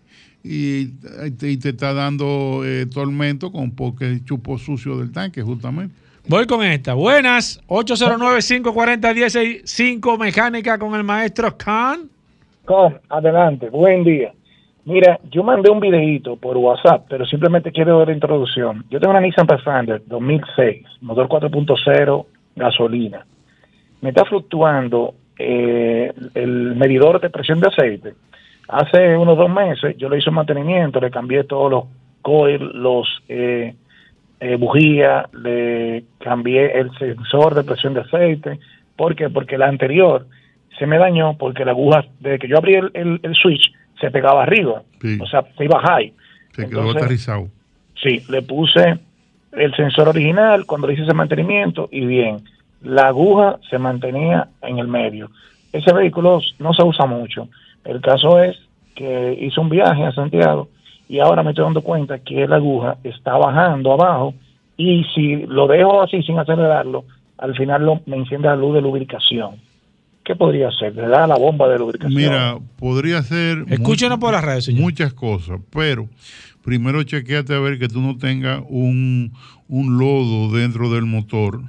[0.42, 0.90] y,
[1.40, 5.94] y te está dando eh, tormento con porque chupó sucio del tanque justamente.
[6.28, 6.94] Voy con esta.
[6.94, 7.60] Buenas.
[7.66, 12.08] 809-540-165 mecánica con el maestro Khan.
[12.64, 14.32] Con, adelante, buen día.
[14.84, 18.84] Mira, yo mandé un videito por WhatsApp, pero simplemente quiero ver la introducción.
[18.90, 22.26] Yo tengo una Nissan Pathfinder 2006, motor 4.0,
[22.56, 23.24] gasolina.
[24.00, 28.14] Me está fluctuando eh, el medidor de presión de aceite.
[28.68, 31.84] Hace unos dos meses yo le hice un mantenimiento, le cambié todos los
[32.22, 33.74] coils, los eh,
[34.40, 38.58] eh, bujías, le cambié el sensor de presión de aceite.
[38.96, 39.30] ¿Por qué?
[39.30, 40.26] Porque la anterior
[40.76, 43.72] se me dañó porque la aguja, desde que yo abrí el- el switch,
[44.02, 44.82] se pegaba arriba.
[45.00, 45.18] Sí.
[45.22, 46.12] O sea, se iba high.
[46.54, 47.48] Se quedó Entonces, aterrizado.
[48.02, 48.98] Sí, le puse
[49.52, 52.38] el sensor original cuando le hice ese mantenimiento y bien,
[52.82, 55.30] la aguja se mantenía en el medio.
[55.72, 57.48] Ese vehículo no se usa mucho.
[57.84, 58.58] El caso es
[58.94, 60.68] que hice un viaje a Santiago
[61.08, 64.34] y ahora me estoy dando cuenta que la aguja está bajando abajo
[64.76, 67.04] y si lo dejo así sin acelerarlo,
[67.38, 69.56] al final lo- me enciende la luz de lubricación.
[70.24, 70.94] ¿Qué podría hacer?
[70.94, 72.14] Le da la bomba de lubricación.
[72.14, 74.82] Mira, podría ser Escúchenos por las redes, señor.
[74.82, 76.08] muchas cosas, pero
[76.62, 79.32] primero chequeate a ver que tú no tengas un,
[79.68, 81.60] un lodo dentro del motor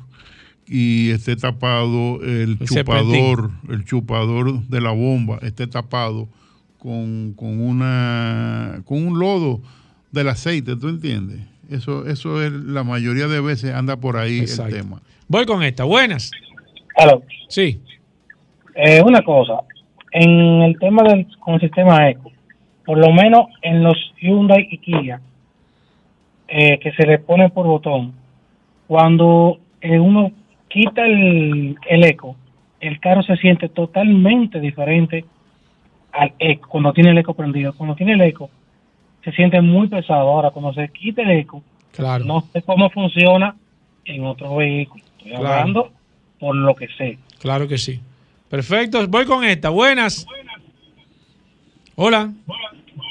[0.67, 6.29] y esté tapado el, El chupador, el chupador de la bomba, esté tapado
[6.77, 9.61] con, con una con un lodo
[10.11, 11.39] del aceite, ¿tú entiendes?
[11.69, 14.75] Eso, eso es la mayoría de veces anda por ahí Exacto.
[14.75, 15.01] el tema.
[15.27, 15.85] Voy con esta.
[15.85, 16.29] Buenas.
[16.95, 17.23] Aló.
[17.49, 17.79] Sí.
[18.75, 19.61] Eh, una cosa,
[20.11, 22.31] en el tema del con el sistema Eco,
[22.85, 25.21] por lo menos en los Hyundai y Kia,
[26.47, 28.13] eh, que se le pone por botón,
[28.87, 30.31] cuando eh, uno
[30.67, 32.35] quita el, el Eco,
[32.79, 35.25] el carro se siente totalmente diferente
[36.11, 37.73] al Eco, cuando tiene el Eco prendido.
[37.73, 38.49] Cuando tiene el Eco,
[39.23, 40.29] se siente muy pesado.
[40.29, 41.63] Ahora, cuando se quita el Eco,
[41.95, 42.25] Claro.
[42.25, 43.55] no sé cómo funciona
[44.05, 45.03] en otro vehículo.
[45.17, 45.47] Estoy Claro.
[45.47, 45.91] hablando
[46.39, 47.17] por lo que sé.
[47.39, 48.01] Claro que sí.
[48.53, 49.07] Perfecto.
[49.07, 49.71] Voy con esta.
[49.71, 50.27] Buenas.
[51.95, 52.31] Hola.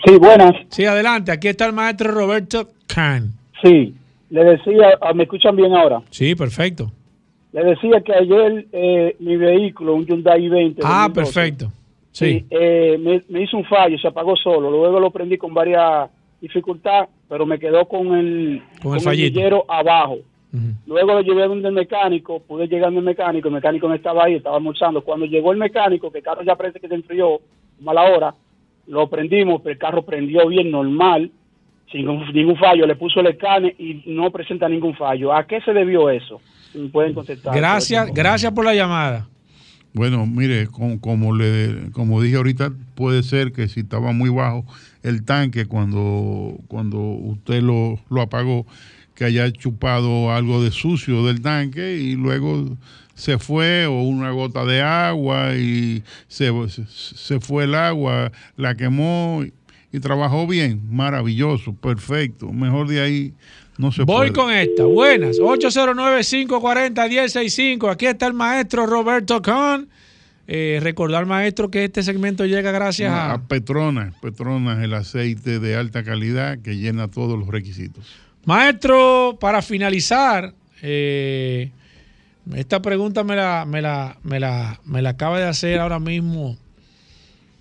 [0.07, 0.53] Sí, buenas.
[0.69, 1.33] Sí, adelante.
[1.33, 3.33] Aquí está el maestro Roberto Khan.
[3.61, 3.93] Sí,
[4.31, 6.01] le decía, ah, ¿me escuchan bien ahora?
[6.11, 6.93] Sí, perfecto.
[7.51, 10.77] Le decía que ayer eh, mi vehículo, un Hyundai i20.
[10.85, 11.73] Ah, 2012, perfecto.
[12.13, 12.47] Sí.
[12.49, 14.71] eh, me, me hizo un fallo, se apagó solo.
[14.71, 16.09] Luego lo prendí con varias
[16.41, 19.65] dificultades, pero me quedó con el, Con el grillero
[20.87, 23.95] Luego lo llevé a donde el mecánico, pude llegar donde el mecánico, el mecánico no
[23.95, 25.03] estaba ahí, estaba almorzando.
[25.03, 27.41] Cuando llegó el mecánico, que el carro ya parece que se enfrió,
[27.81, 28.35] mala hora,
[28.87, 31.31] lo prendimos, pero el carro prendió bien normal,
[31.91, 35.33] sin ningún, fallo, le puso el escane y no presenta ningún fallo.
[35.33, 36.41] ¿A qué se debió eso?
[36.91, 37.55] Pueden contestar.
[37.55, 39.29] Gracias, gracias por la llamada.
[39.95, 44.65] Bueno, mire, com- como, le, como dije ahorita, puede ser que si estaba muy bajo
[45.03, 48.65] el tanque cuando, cuando usted lo, lo apagó,
[49.15, 52.77] que haya chupado algo de sucio del tanque y luego
[53.15, 56.51] se fue o una gota de agua y se,
[56.89, 59.45] se- fue el agua, la quemó
[59.93, 62.51] y trabajó bien, maravilloso, perfecto.
[62.53, 63.35] Mejor de ahí
[63.77, 64.33] no se Voy puede.
[64.33, 64.85] con esta.
[64.85, 65.39] Buenas.
[65.39, 67.91] 809-540-1065.
[67.91, 69.89] Aquí está el maestro Roberto Khan.
[70.49, 73.43] Eh, recordar, maestro, que este segmento llega gracias a, a...
[73.47, 78.05] Petronas, Petronas, el aceite de alta calidad que llena todos los requisitos.
[78.45, 81.71] Maestro, para finalizar, eh,
[82.57, 86.57] esta pregunta me la, me, la, me, la, me la acaba de hacer ahora mismo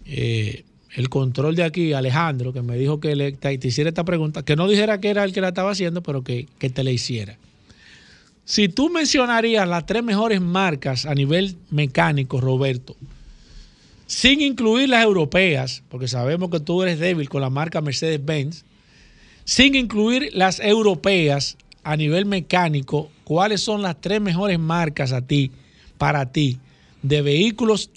[0.05, 0.63] eh,
[0.95, 4.55] el control de aquí, Alejandro, que me dijo que le, te, hiciera esta pregunta, que
[4.55, 7.38] no dijera que era el que la estaba haciendo, pero que, que te la hiciera.
[8.43, 12.95] Si tú mencionarías las tres mejores marcas a nivel mecánico, Roberto,
[14.07, 18.65] sin incluir las europeas, porque sabemos que tú eres débil con la marca Mercedes-Benz,
[19.51, 25.51] sin incluir las europeas a nivel mecánico, ¿cuáles son las tres mejores marcas a ti,
[25.97, 26.57] para ti,
[27.01, 27.89] de vehículos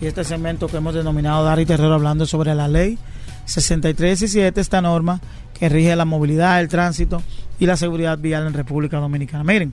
[0.00, 2.98] y este segmento que hemos denominado Dar y Terror hablando sobre la ley
[3.46, 5.20] 6317, esta norma
[5.58, 7.22] que rige la movilidad, el tránsito
[7.58, 9.42] y la seguridad vial en República Dominicana.
[9.42, 9.72] Miren,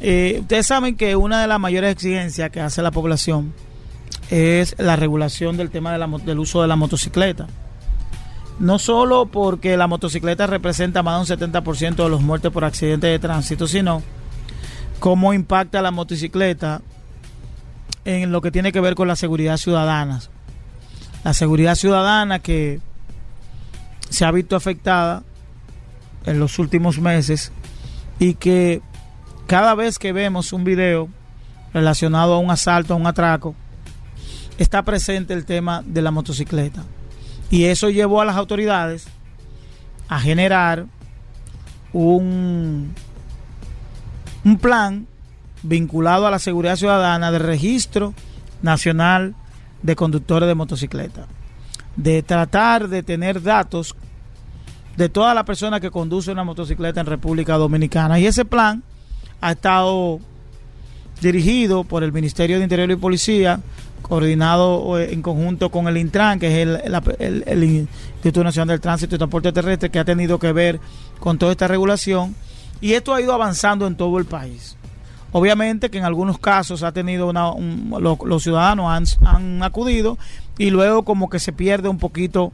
[0.00, 3.52] eh, ustedes saben que una de las mayores exigencias que hace la población
[4.30, 7.46] es la regulación del tema de la del uso de la motocicleta.
[8.58, 13.10] No solo porque la motocicleta representa más de un 70% de los muertes por accidentes
[13.10, 14.02] de tránsito, sino
[14.98, 16.80] cómo impacta la motocicleta
[18.04, 20.20] en lo que tiene que ver con la seguridad ciudadana.
[21.24, 22.80] La seguridad ciudadana que
[24.10, 25.22] se ha visto afectada
[26.26, 27.52] en los últimos meses
[28.18, 28.82] y que
[29.46, 31.08] cada vez que vemos un video
[31.72, 33.54] relacionado a un asalto, a un atraco,
[34.58, 36.84] está presente el tema de la motocicleta.
[37.50, 39.06] Y eso llevó a las autoridades
[40.08, 40.86] a generar
[41.92, 42.94] un,
[44.44, 45.06] un plan
[45.62, 48.14] vinculado a la seguridad ciudadana de registro
[48.62, 49.34] nacional
[49.82, 51.26] de conductores de motocicleta.
[51.96, 53.94] De tratar de tener datos
[54.96, 58.18] de toda la persona que conduce una motocicleta en República Dominicana.
[58.18, 58.82] Y ese plan
[59.40, 60.20] ha estado
[61.20, 63.60] dirigido por el Ministerio de Interior y Policía,
[64.02, 66.68] coordinado eh, en conjunto con el Intran, que es
[67.18, 70.80] el Instituto Nacional del Tránsito y Transporte Terrestre, que ha tenido que ver
[71.20, 72.34] con toda esta regulación.
[72.80, 74.76] Y esto ha ido avanzando en todo el país.
[75.32, 80.18] Obviamente que en algunos casos ha tenido una, un- lo- los ciudadanos han, han acudido
[80.58, 82.52] y luego como que se pierde un poquito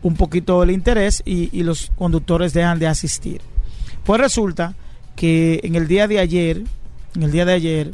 [0.00, 3.40] un poquito el interés y, y los conductores dejan de asistir.
[4.04, 4.74] Pues resulta
[5.16, 6.62] que en el día de ayer,
[7.16, 7.90] en el día de ayer,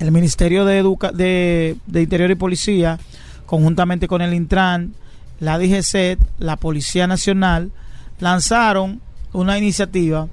[0.00, 2.98] el Ministerio de, Educa de, de Interior y Policía,
[3.46, 4.94] conjuntamente con el Intran,
[5.38, 7.70] la DGCET, la Policía Nacional,
[8.18, 9.00] lanzaron
[9.32, 10.26] una iniciativa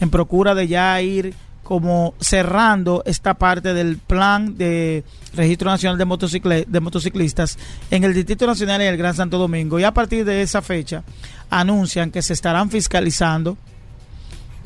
[0.00, 1.32] en procura de ya ir
[1.66, 5.02] como cerrando esta parte del plan de
[5.34, 7.58] registro nacional de, motocicle- de motociclistas
[7.90, 9.80] en el Distrito Nacional y el Gran Santo Domingo.
[9.80, 11.02] Y a partir de esa fecha
[11.50, 13.58] anuncian que se estarán fiscalizando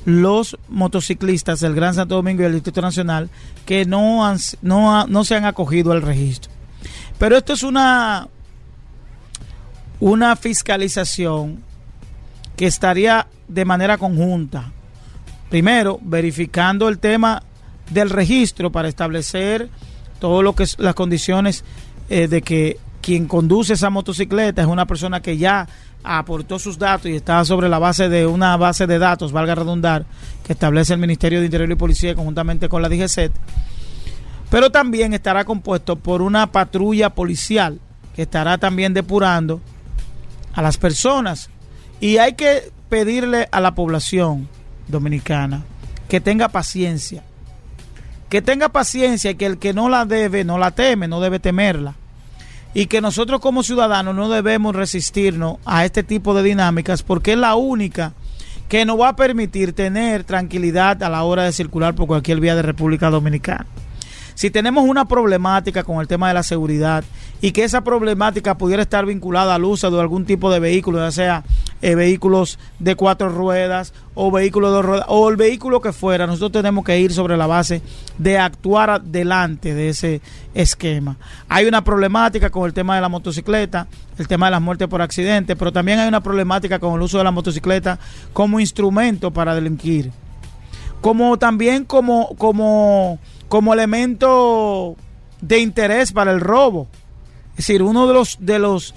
[0.05, 3.31] los motociclistas del Gran Santo Domingo y del Distrito Nacional
[3.65, 6.53] que no, han, no, no se han acogido al registro.
[7.19, 8.29] Pero esto es una,
[10.01, 11.63] una fiscalización
[12.57, 14.71] que estaría de manera conjunta.
[15.51, 17.43] Primero, verificando el tema
[17.91, 19.69] del registro para establecer
[20.21, 21.65] todo lo que es las condiciones
[22.09, 25.67] eh, de que quien conduce esa motocicleta es una persona que ya
[26.05, 30.07] aportó sus datos y está sobre la base de una base de datos, valga redundar,
[30.45, 33.33] que establece el Ministerio de Interior y Policía conjuntamente con la DGCET.
[34.51, 37.81] Pero también estará compuesto por una patrulla policial
[38.15, 39.61] que estará también depurando
[40.53, 41.51] a las personas.
[42.01, 44.49] Y hay que pedirle a la población
[44.91, 45.63] dominicana
[46.09, 47.23] que tenga paciencia.
[48.29, 51.41] Que tenga paciencia y que el que no la debe, no la teme, no debe
[51.41, 51.95] temerla
[52.75, 57.39] y que nosotros como ciudadanos no debemos resistirnos a este tipo de dinámicas porque es
[57.39, 58.13] la única
[58.69, 62.55] que nos va a permitir tener tranquilidad a la hora de circular por cualquier vía
[62.55, 63.67] de República Dominicana.
[64.35, 67.05] Si tenemos una problemática con el tema de la seguridad
[67.41, 71.11] y que esa problemática pudiera estar vinculada al uso de algún tipo de vehículo, ya
[71.11, 71.45] sea
[71.83, 76.53] eh, vehículos de cuatro ruedas o vehículos de ruedas o el vehículo que fuera, nosotros
[76.53, 77.81] tenemos que ir sobre la base
[78.19, 80.21] de actuar delante de ese
[80.53, 81.17] esquema.
[81.49, 83.87] Hay una problemática con el tema de la motocicleta,
[84.19, 87.19] el tema de las muertes por accidente, pero también hay una problemática con el uso
[87.19, 87.99] de la motocicleta
[88.33, 90.11] como instrumento para delinquir.
[91.01, 93.19] Como también como, como
[93.51, 94.97] como elemento
[95.41, 96.87] de interés para el robo.
[97.51, 98.95] Es decir, uno de los de los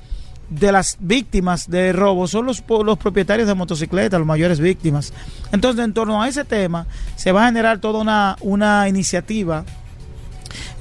[0.48, 5.12] de las víctimas de robo son los, los propietarios de motocicletas, las mayores víctimas.
[5.52, 6.86] Entonces, en torno a ese tema,
[7.16, 9.66] se va a generar toda una, una iniciativa,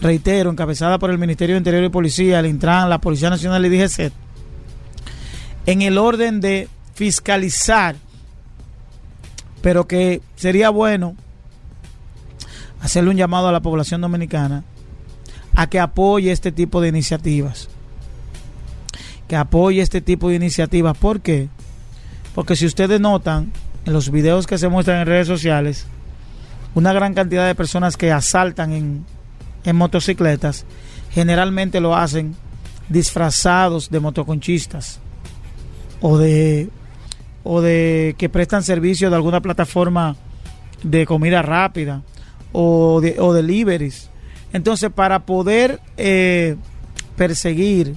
[0.03, 3.70] reitero, encabezada por el Ministerio de Interior y Policía, el Intran, la Policía Nacional y
[3.70, 4.12] DGC,
[5.64, 7.97] en el orden de fiscalizar,
[9.62, 11.16] pero que sería bueno
[12.83, 14.64] hacerle un llamado a la población dominicana
[15.55, 17.68] a que apoye este tipo de iniciativas.
[19.28, 20.97] Que apoye este tipo de iniciativas.
[20.99, 21.49] ¿Por qué?
[22.35, 23.53] Porque si ustedes notan
[23.87, 25.87] en los videos que se muestran en redes sociales,
[26.74, 29.05] una gran cantidad de personas que asaltan en,
[29.64, 30.64] en motocicletas
[31.11, 32.35] generalmente lo hacen
[32.89, 34.99] disfrazados de motoconchistas
[36.01, 36.68] o de
[37.45, 40.16] o de que prestan servicio de alguna plataforma
[40.83, 42.03] de comida rápida
[42.53, 44.11] o, de, o deliveries.
[44.53, 46.57] Entonces, para poder eh,
[47.16, 47.96] perseguir,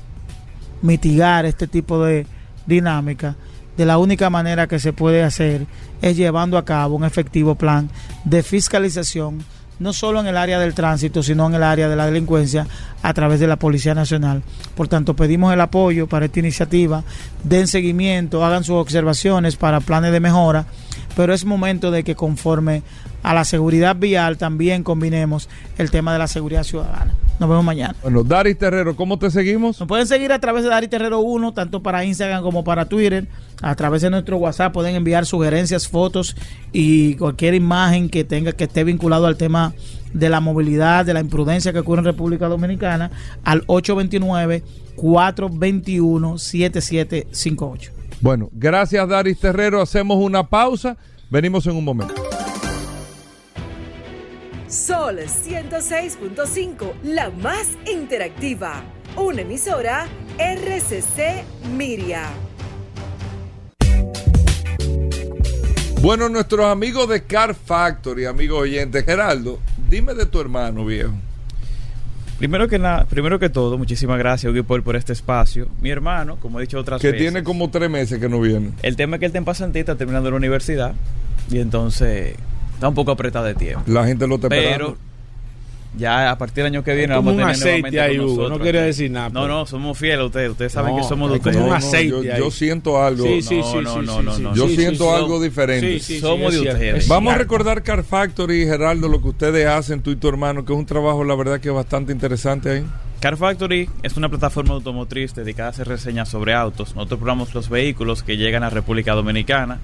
[0.81, 2.25] mitigar este tipo de
[2.65, 3.35] dinámica,
[3.77, 5.65] de la única manera que se puede hacer
[6.01, 7.89] es llevando a cabo un efectivo plan
[8.23, 9.43] de fiscalización,
[9.79, 12.67] no solo en el área del tránsito, sino en el área de la delincuencia
[13.01, 14.43] a través de la Policía Nacional.
[14.75, 17.03] Por tanto, pedimos el apoyo para esta iniciativa,
[17.43, 20.65] den seguimiento, hagan sus observaciones para planes de mejora,
[21.15, 22.83] pero es momento de que conforme
[23.23, 27.15] a la seguridad vial también combinemos el tema de la seguridad ciudadana.
[27.39, 27.95] Nos vemos mañana.
[28.01, 29.79] Bueno, Dari Terrero, ¿cómo te seguimos?
[29.79, 33.27] Nos pueden seguir a través de Dari Terrero 1, tanto para Instagram como para Twitter.
[33.61, 36.35] A través de nuestro WhatsApp pueden enviar sugerencias, fotos
[36.71, 39.73] y cualquier imagen que tenga que esté vinculado al tema
[40.13, 43.11] de la movilidad, de la imprudencia que ocurre en República Dominicana
[43.43, 44.63] al 829
[44.95, 47.91] 421 7758.
[48.21, 49.81] Bueno, gracias Daris Terrero.
[49.81, 50.97] Hacemos una pausa.
[51.29, 52.13] Venimos en un momento.
[54.67, 58.83] Sol 106.5, la más interactiva.
[59.15, 60.07] Una emisora
[60.37, 61.45] RCC
[61.77, 62.29] Miria.
[66.01, 69.59] Bueno, nuestros amigos de Car Factory, amigos oyentes, Geraldo,
[69.89, 71.13] dime de tu hermano, viejo.
[72.37, 75.67] Primero que nada, primero que todo, muchísimas gracias, Hugo Paul, por este espacio.
[75.81, 77.21] Mi hermano, como he dicho otras que veces.
[77.21, 78.71] tiene como tres meses que no viene.
[78.83, 80.93] El tema es que él está en pasantía, está terminando la universidad.
[81.49, 82.35] Y entonces
[82.73, 83.83] está un poco apretado de tiempo.
[83.87, 84.97] La gente lo está Pero esperando.
[85.97, 88.19] Ya a partir del año que viene como vamos a un tener aceite nuevamente ahí,
[88.19, 88.87] Hugo, no nosotros quiere aquí.
[88.87, 90.51] decir nada, No, pero- no, somos fieles a ustedes.
[90.51, 91.63] Ustedes saben No, que somos de es como ustedes.
[91.65, 93.23] un No, aceite yo, yo siento algo.
[93.25, 94.55] Sí, sí, No, sí, no, sí, no, no, sí, no.
[94.55, 95.43] Yo sí, siento sí, algo sí.
[95.45, 95.87] diferente.
[95.93, 97.07] Sí, sí, sí, Somos de ustedes.
[97.07, 100.73] Vamos a recordar Car Factory, Geraldo, lo que ustedes hacen, tú y tu hermano, que
[100.73, 102.85] es un trabajo, la verdad, que es bastante interesante ahí.
[103.21, 106.95] Car Factory es una plataforma automotriz dedicada a hacer reseñas sobre autos.
[106.95, 109.79] Nosotros probamos los vehículos que llegan a República Dominicana.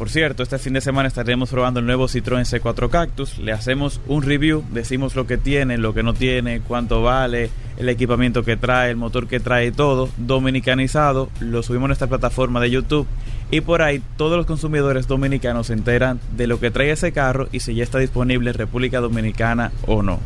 [0.00, 3.36] Por cierto, este fin de semana estaremos probando el nuevo Citroën C4 Cactus.
[3.36, 7.86] Le hacemos un review, decimos lo que tiene, lo que no tiene, cuánto vale, el
[7.90, 11.28] equipamiento que trae, el motor que trae todo, dominicanizado.
[11.40, 13.06] Lo subimos a nuestra plataforma de YouTube.
[13.50, 17.50] Y por ahí todos los consumidores dominicanos se enteran de lo que trae ese carro
[17.52, 20.18] y si ya está disponible en República Dominicana o no.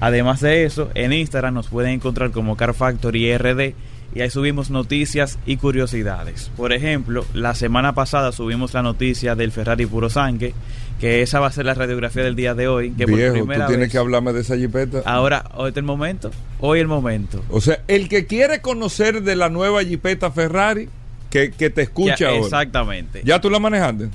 [0.00, 3.74] Además de eso, en Instagram nos pueden encontrar como Car Factory RD
[4.14, 6.50] y ahí subimos noticias y curiosidades.
[6.56, 10.54] Por ejemplo, la semana pasada subimos la noticia del Ferrari Puro Sangre,
[10.98, 12.90] que esa va a ser la radiografía del día de hoy.
[12.90, 15.02] Que por tú tienes vez- que hablarme de esa jipeta.
[15.04, 16.30] Ahora, hoy está el momento.
[16.60, 17.44] Hoy el momento.
[17.50, 20.88] O sea, el que quiere conocer de la nueva jipeta Ferrari,
[21.30, 22.40] que, que te escucha Ya, ahora.
[22.42, 23.22] Exactamente.
[23.24, 24.08] ¿Ya tú la manejaste?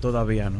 [0.00, 0.58] Todavía no.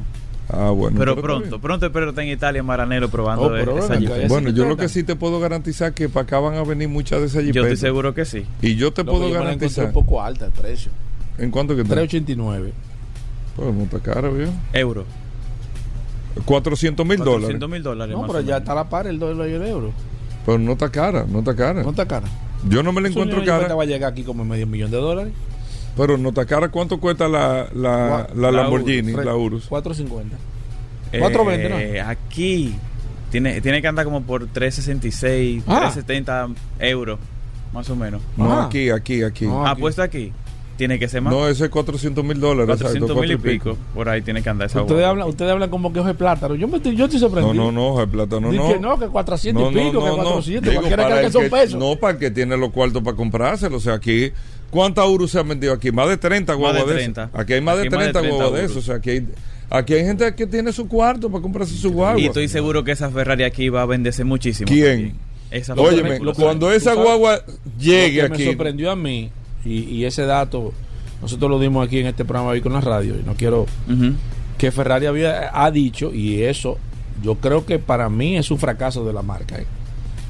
[0.53, 0.97] Ah, bueno.
[0.99, 4.29] pero pronto, pronto espero estar en Italia, Maranelo, probando Oh, pero esa jipeta.
[4.29, 7.21] Bueno, yo lo que sí te puedo garantizar que para acá van a venir muchas
[7.21, 7.73] de esas Yo jipetas.
[7.73, 8.45] estoy seguro que sí.
[8.63, 9.87] Y yo te Lo puedo yo garantizar.
[9.87, 10.91] un poco alta el precio.
[11.39, 11.95] ¿En cuánto que está?
[11.95, 12.73] 389.
[13.57, 14.53] Pues no está caro, viejo.
[14.73, 15.05] Euro.
[16.45, 17.41] 400 mil dólares.
[17.59, 18.15] 400 mil dólares.
[18.15, 19.93] No, más pero ya está a la par el dólar y el euro.
[20.47, 21.83] Pero no está cara, no está cara.
[21.83, 22.27] No está cara.
[22.69, 23.75] Yo no me la encuentro yo creo que cara.
[23.75, 25.33] va a llegar aquí como medio millón de dólares.
[25.97, 26.69] Pero no está cara.
[26.69, 29.25] ¿Cuánto cuesta la, la, la, Lamborghini, Urus.
[29.25, 29.67] la Urus?
[29.67, 30.37] 450.
[31.13, 32.09] Eh, 420, ¿no?
[32.09, 32.75] Aquí
[33.31, 35.91] tiene, tiene que andar como por 366, Ah.
[35.93, 36.49] 370
[36.79, 37.19] euros,
[37.73, 38.23] más o menos.
[38.37, 38.67] No, Ah.
[38.67, 39.47] aquí, aquí, aquí.
[39.47, 39.81] No, aquí.
[39.81, 40.33] puesto aquí.
[40.77, 41.31] Tiene que ser más.
[41.31, 42.67] No, ese es 400 mil dólares.
[42.69, 43.77] 400 exacto, mil y pico.
[43.95, 46.55] Por ahí tiene que andar esa Ustedes hablan, ustedes hablan como que hoja de plátano.
[46.55, 47.65] Yo, me estoy, yo estoy No, sorprendido.
[47.65, 48.69] no, no, hoja de plátano, no.
[48.69, 50.71] que no, que 400 y pico, que 400.
[50.73, 51.79] Digo, para que el son que- pesos.
[51.79, 53.77] No, para el que tiene los cuartos para comprárselo.
[53.77, 54.33] O sea, aquí,
[54.71, 55.91] ¿cuántas euros se han vendido aquí?
[55.93, 57.23] Más de 30 Más de guaguas de 30.
[57.25, 57.41] esas.
[57.41, 58.79] Aquí hay más de Aquí más de 30 30 guaguas de eso.
[58.79, 59.29] O sea, aquí hay,
[59.71, 62.21] aquí hay gente que tiene su cuarto para comprarse su guagua.
[62.21, 64.69] Y estoy seguro que esa Ferrari aquí va a venderse muchísimo.
[64.69, 65.15] ¿Quién?
[65.51, 67.43] Esa Óyeme, Ferrari- lo que- cuando esa sabes- guagua
[67.79, 68.45] llegue Lo que aquí.
[68.45, 69.31] me sorprendió a mí,
[69.65, 70.73] y, y ese dato,
[71.21, 73.67] nosotros lo dimos aquí en este programa hoy con la radio, y no quiero
[74.59, 76.79] que Ferrari había, ha dicho, y eso
[77.23, 79.67] yo creo que para mí es un fracaso de la marca, ¿eh?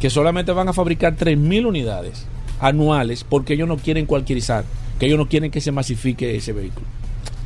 [0.00, 2.24] que solamente van a fabricar 3.000 unidades
[2.60, 4.64] anuales porque ellos no quieren cualquierizar,
[4.98, 6.86] que ellos no quieren que se masifique ese vehículo.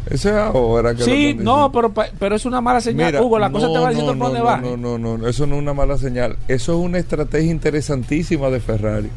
[0.07, 3.13] Ese es ahora que Sí, no, pero, pero es una mala señal.
[3.13, 4.57] Mira, Hugo, la cosa te no, va diciendo no, por dónde no, va.
[4.59, 6.37] No, no, no, no, eso no es una mala señal.
[6.47, 9.09] Eso es una estrategia interesantísima de Ferrari.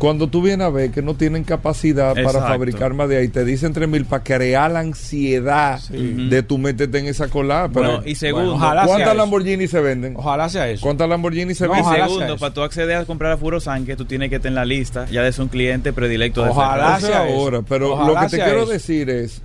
[0.00, 3.44] Cuando tú vienes a ver que no tienen capacidad para fabricar más de ahí, te
[3.44, 7.68] dicen 3000 para crear la ansiedad de tú meterte en esa cola.
[7.72, 9.14] Pero No, y segundo, ¿cuántas eso.
[9.14, 10.14] Lamborghini se venden?
[10.16, 10.80] Ojalá sea eso.
[10.82, 11.84] ¿Cuántas Lamborghini se No, Y venden?
[11.86, 12.40] ojalá sea segundo, eso.
[12.40, 15.04] para tú acceder a comprar a Furosan, que tú tienes que estar en la lista,
[15.10, 17.36] ya de ser un cliente predilecto de Ojalá sea eso.
[17.38, 18.72] ahora, pero Ojalá lo que te quiero eso.
[18.72, 19.42] decir es,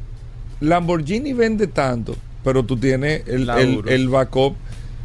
[0.62, 2.16] Lamborghini vende tanto,
[2.46, 3.50] pero tú tienes el,
[3.88, 4.56] el backup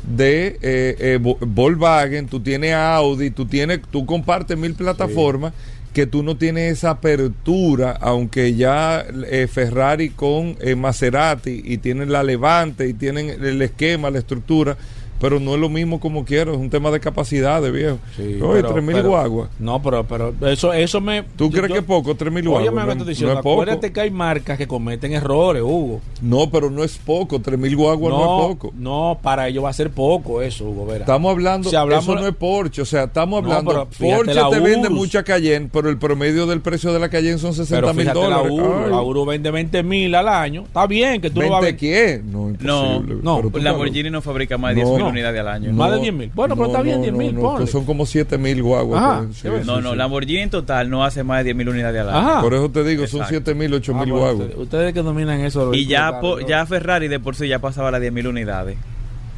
[0.02, 5.52] de eh, eh, Vo- Volkswagen, tú tienes Audi, tú tienes, tú compartes mil plataformas
[5.92, 12.12] que tú no tienes esa apertura, aunque ya eh, Ferrari con eh, Maserati y tienen
[12.12, 14.76] la Levante y tienen el esquema, la estructura,
[15.20, 17.98] pero no es lo mismo como quiero, es un tema de capacidad, de viejo.
[18.16, 19.50] Sí, Oye, pero- 3000 pero- guaguas.
[19.58, 21.22] No, pero, pero eso, eso me.
[21.36, 22.14] ¿Tú yo- crees yo- que es poco?
[22.14, 22.74] 3000 Oye, guaguas.
[22.86, 23.62] me No, no diciendo, es poco.
[23.62, 26.00] acuérdate que hay marcas que cometen errores, Hugo.
[26.22, 28.72] No, pero no es poco, 3000 guaguas no, es poco.
[28.76, 31.00] no, para ellos va a ser poco eso, Hugo Vera.
[31.00, 34.48] Estamos hablando, Si hablamos- eso no es Porsche, o sea, estamos No, hablando, Porsche la
[34.50, 37.94] te vende mucha Cayenne, pero el promedio del precio de la Cayenne son 60 pero
[37.94, 38.52] mil dólares.
[38.52, 40.62] la la Uro vende 20 mil al año.
[40.62, 41.76] Está bien que tú lo vas a ¿20 ver.
[41.76, 42.22] qué?
[42.24, 43.16] No, No, imposible.
[43.22, 44.88] no, Pero tú Lamborghini no fabrica más de No.
[44.88, 45.09] 10.000 No.
[45.10, 45.72] Unidades al año.
[45.72, 46.30] Más de 10.000.
[46.34, 47.64] Bueno, pero está bien, 10.000, no, ponle.
[47.66, 49.02] que son como 7 mil guaguas.
[49.02, 49.48] Ajá, sí.
[49.48, 49.96] No, sí, no, sí.
[49.96, 52.18] Lamborghini en total no hace más de 10.000 unidades al año.
[52.18, 52.40] Ajá.
[52.40, 53.50] Por eso te digo, son Exacto.
[53.50, 54.46] 7 mil, 8 Ah, mil bueno, guaguas.
[54.48, 55.74] ustedes, ustedes que dominan eso.
[55.74, 58.76] Y ya, claro, po- ya Ferrari de por sí ya pasaba las 10.000 unidades.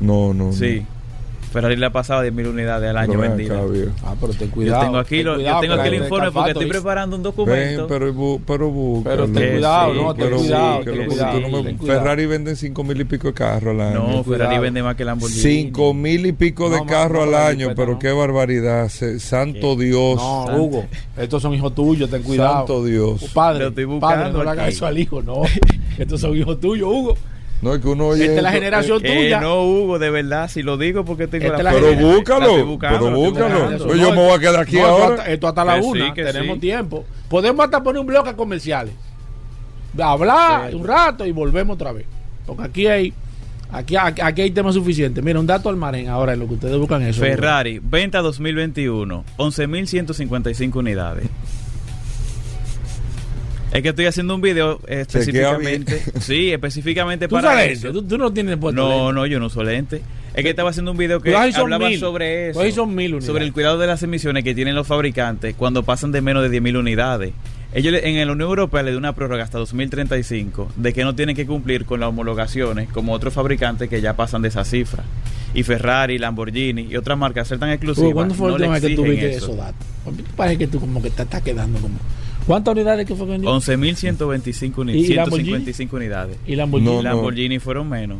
[0.00, 0.52] No, no, no.
[1.52, 3.60] Ferrari le ha pasado 10.000 unidades al año vendidas.
[4.04, 4.82] Ah, pero ten Yo cuidado.
[4.84, 7.86] tengo aquí, ten lo- yo tengo aquí el informe porque estoy preparando un Ven, documento.
[7.86, 9.10] pero, bu- pero busca.
[9.10, 11.40] Pero ten Que cuidado, sí, no, ten cuidado, que ten cuidado.
[11.40, 11.74] no me-.
[11.78, 14.08] Ferrari venden 5 mil y pico de carros al año.
[14.08, 15.40] No, Ferrari vende más que Lamborghini.
[15.40, 17.98] 5 mil y pico de No, carros al año, pero no.
[17.98, 18.88] qué barbaridad.
[18.88, 20.16] Se- santo Dios.
[20.16, 20.84] No, Hugo,
[21.16, 22.54] estos son hijos tuyos, ten cuidado.
[22.58, 23.24] Santo Dios.
[23.34, 25.42] Padre, Lo estoy buscando padre, no le hagas eso al hijo, no.
[25.98, 27.16] estos son hijos tuyos, Hugo.
[27.62, 29.40] No, es que uno oye Esta es la generación Eh, tuya.
[29.40, 32.98] no, Hugo, de verdad, si lo digo porque tengo Esta la la Pero búscalo, buscando,
[33.06, 33.84] pero búscalo.
[33.86, 35.14] Pues yo me voy a quedar aquí No, esto ahora.
[35.16, 36.60] hasta- Esto hasta la Que sí, una, que tenemos sí.
[36.60, 37.04] tiempo.
[37.28, 38.92] Podemos hasta poner un bloque a comerciales.
[39.98, 40.76] Hablar Sí.
[40.76, 42.06] un rato y volvemos otra vez.
[42.46, 43.12] Porque aquí hay
[43.70, 45.22] aquí, aquí, aquí hay temas suficientes.
[45.22, 47.20] Mira, un dato al margen ahora en lo que ustedes buscan eso.
[47.20, 51.26] Ferrari, venta 2021, 11.155 unidades.
[53.72, 56.02] Es que estoy haciendo un video eh, específicamente.
[56.20, 57.92] Sí, específicamente ¿Tú para sabes eso.
[57.92, 59.12] ¿Tú, tú no tienes puesto No, lente.
[59.14, 60.02] no, yo no uso lente.
[60.34, 61.98] Es que estaba haciendo un video que hablaba mil.
[61.98, 62.58] sobre eso.
[62.60, 63.26] Tú ahí son mil unidades.
[63.26, 66.60] sobre el cuidado de las emisiones que tienen los fabricantes cuando pasan de menos de
[66.60, 67.32] 10.000 unidades.
[67.74, 71.14] Ellos le- en la Unión Europea le dio una prórroga hasta 2035 de que no
[71.14, 75.02] tienen que cumplir con las homologaciones como otros fabricantes que ya pasan de esa cifra.
[75.54, 78.12] Y Ferrari, Lamborghini y otras marcas ser tan exclusivas.
[78.12, 79.46] ¿Cuándo fue no le vez que tú viste eso.
[79.46, 79.86] esos datos?
[80.36, 81.98] Parece que tú como que te estás quedando como...
[82.46, 83.50] ¿Cuántas unidades que fue que vendió?
[83.50, 85.10] 11.125 ¿Y- unidades.
[85.10, 85.48] y Lamborghini?
[85.50, 86.36] 155 unidades.
[86.46, 86.90] ¿Y Lamborghini?
[86.90, 87.02] No, no.
[87.02, 88.18] Lamborghini fueron menos.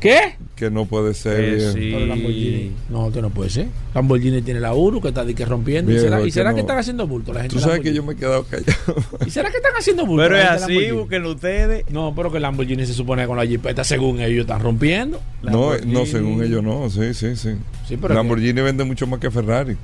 [0.00, 0.36] ¿Qué?
[0.54, 1.40] Que no puede ser.
[1.40, 1.90] Eh, sí.
[1.90, 2.72] Lamborghini.
[2.88, 3.66] No, que no puede ser.
[3.94, 5.90] Lamborghini tiene la Uru que está de que rompiendo.
[5.90, 6.66] ¿Y será, y es será que que, no.
[6.66, 7.56] están haciendo bulto la gente?
[7.56, 8.94] Tú sabes que yo me he quedado callado.
[9.26, 10.22] ¿Y será que están haciendo bulto?
[10.22, 11.84] Pero la es gente así, ustedes.
[11.90, 15.20] No, pero que Lamborghini se supone que con la jipeta, según ellos, están rompiendo.
[15.42, 16.06] No, no, Lamborghini.
[16.06, 16.88] según ellos no.
[16.90, 17.56] Sí, sí, sí.
[17.88, 19.76] Sí, pero Lamborghini vende mucho más que Ferrari.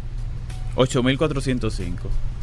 [0.76, 1.92] 8.405.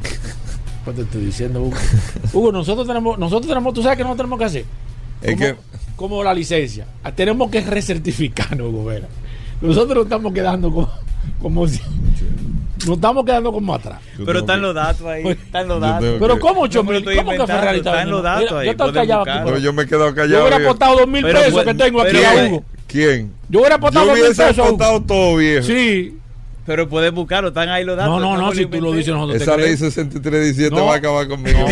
[0.84, 1.78] Pues te estoy diciendo, Hugo.
[2.34, 4.66] Hugo, nosotros tenemos, nosotros tenemos, tú sabes que no tenemos que hacer.
[5.22, 5.56] Es como, que
[5.96, 6.86] como la licencia.
[7.16, 9.08] Tenemos que recertificarnos, Hugo Vera.
[9.62, 10.90] Nosotros nos estamos quedando como,
[11.42, 11.80] como si.
[12.88, 14.00] Nos estamos quedando como atrás.
[14.26, 15.28] Pero están los datos ahí.
[15.28, 16.16] Están los datos.
[16.20, 18.66] Pero ¿cómo 8 No ¿Cómo que Ferrari está Están los datos ahí.
[18.66, 19.30] Yo estoy pueden callado aquí.
[19.30, 19.52] buscarlo.
[19.52, 20.42] No, yo me he quedado Yo callado.
[20.42, 20.72] hubiera viejo.
[20.72, 22.64] apostado dos mil pesos pues- que tengo aquí a Hugo.
[22.88, 23.32] ¿Quién?
[23.50, 24.70] Yo hubiera apostado Yo dos mil hubiese pesos a Hugo.
[24.84, 25.68] apostado todo, viejo.
[25.68, 26.18] Sí.
[26.66, 28.22] Pero puedes buscarlo, están ahí los datos.
[28.22, 29.94] No, no, no, si tú lo dices nosotros Esa ley creemos.
[29.94, 30.86] 6317 No.
[30.86, 31.60] va a acabar conmigo.
[31.60, 31.68] No,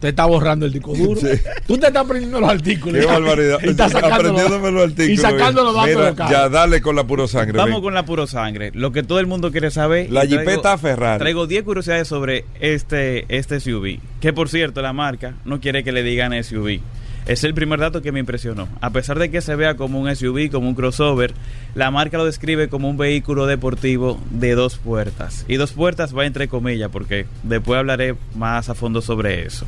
[0.00, 1.18] Te está borrando el disco duro.
[1.18, 1.28] Sí.
[1.66, 3.00] Tú te estás aprendiendo los artículos.
[3.00, 3.58] Qué barbaridad.
[3.62, 5.10] Y estás Aprendiéndome los artículos.
[5.10, 6.30] Y sacando los datos Mira.
[6.30, 7.56] Ya, dale con la puro sangre.
[7.56, 7.82] Vamos ven.
[7.82, 8.70] con la puro sangre.
[8.74, 10.10] Lo que todo el mundo quiere saber.
[10.10, 11.18] La Jeepeta Ferrari.
[11.18, 13.98] Traigo 10 curiosidades sobre este, este SUV.
[14.20, 16.80] Que por cierto, la marca no quiere que le digan SUV.
[17.26, 18.68] Es el primer dato que me impresionó.
[18.80, 21.34] A pesar de que se vea como un SUV, como un crossover,
[21.74, 25.44] la marca lo describe como un vehículo deportivo de dos puertas.
[25.48, 29.66] Y dos puertas va entre comillas, porque después hablaré más a fondo sobre eso.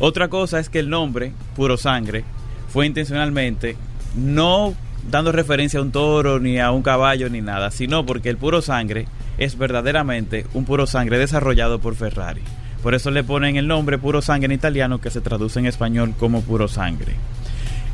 [0.00, 2.24] Otra cosa es que el nombre, Puro Sangre,
[2.68, 3.76] fue intencionalmente
[4.14, 4.74] no
[5.10, 8.60] dando referencia a un toro, ni a un caballo, ni nada, sino porque el Puro
[8.60, 9.06] Sangre
[9.38, 12.42] es verdaderamente un Puro Sangre desarrollado por Ferrari.
[12.84, 16.14] Por eso le ponen el nombre Puro Sangre en italiano que se traduce en español
[16.18, 17.14] como Puro Sangre.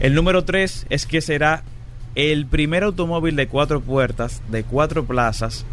[0.01, 1.63] El número 3 es que será
[2.17, 5.65] el primer automóvil de cuatro puertas, de cuatro plazas,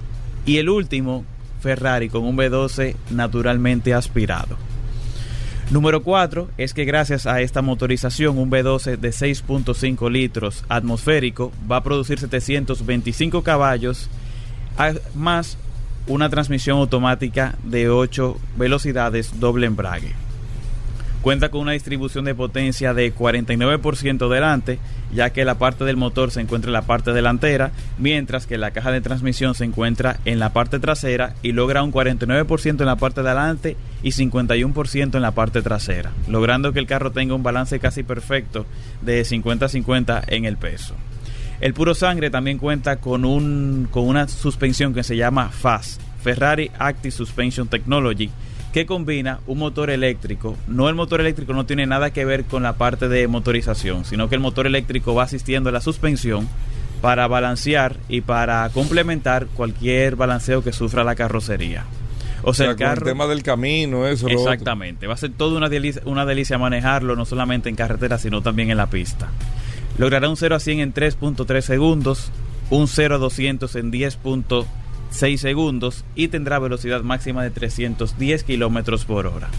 [0.45, 1.25] y el último
[1.61, 4.55] Ferrari con un V12 naturalmente aspirado.
[5.71, 11.77] Número 4 es que gracias a esta motorización un V12 de 6.5 litros atmosférico va
[11.77, 14.11] a producir 725 caballos
[15.15, 15.57] más
[16.07, 20.13] una transmisión automática de 8 velocidades doble embrague.
[21.21, 24.79] Cuenta con una distribución de potencia de 49% delante,
[25.11, 28.71] ya que la parte del motor se encuentra en la parte delantera, mientras que la
[28.71, 32.95] caja de transmisión se encuentra en la parte trasera y logra un 49% en la
[32.95, 37.79] parte delante y 51% en la parte trasera, logrando que el carro tenga un balance
[37.79, 38.65] casi perfecto
[39.01, 40.95] de 50-50 en el peso.
[41.59, 46.69] El puro sangre también cuenta con, un, con una suspensión que se llama FAS, Ferrari
[46.77, 48.29] Active Suspension Technology,
[48.73, 50.55] que combina un motor eléctrico.
[50.67, 54.29] No el motor eléctrico no tiene nada que ver con la parte de motorización, sino
[54.29, 56.47] que el motor eléctrico va asistiendo a la suspensión
[57.01, 61.85] para balancear y para complementar cualquier balanceo que sufra la carrocería.
[62.43, 63.05] O sea, el carro...
[63.05, 64.27] tema del camino, eso.
[64.27, 64.51] lo otro.
[64.53, 65.07] Exactamente.
[65.07, 68.69] Va a ser toda una delicia, una delicia manejarlo, no solamente en carretera, sino también
[68.69, 69.27] en la pista.
[69.97, 72.31] Logrará un 0 a 100 en 3.3 segundos,
[72.69, 79.25] un 0 a 200 en 10.6 segundos y tendrá velocidad máxima de 310 kilómetros por
[79.25, 79.49] hora.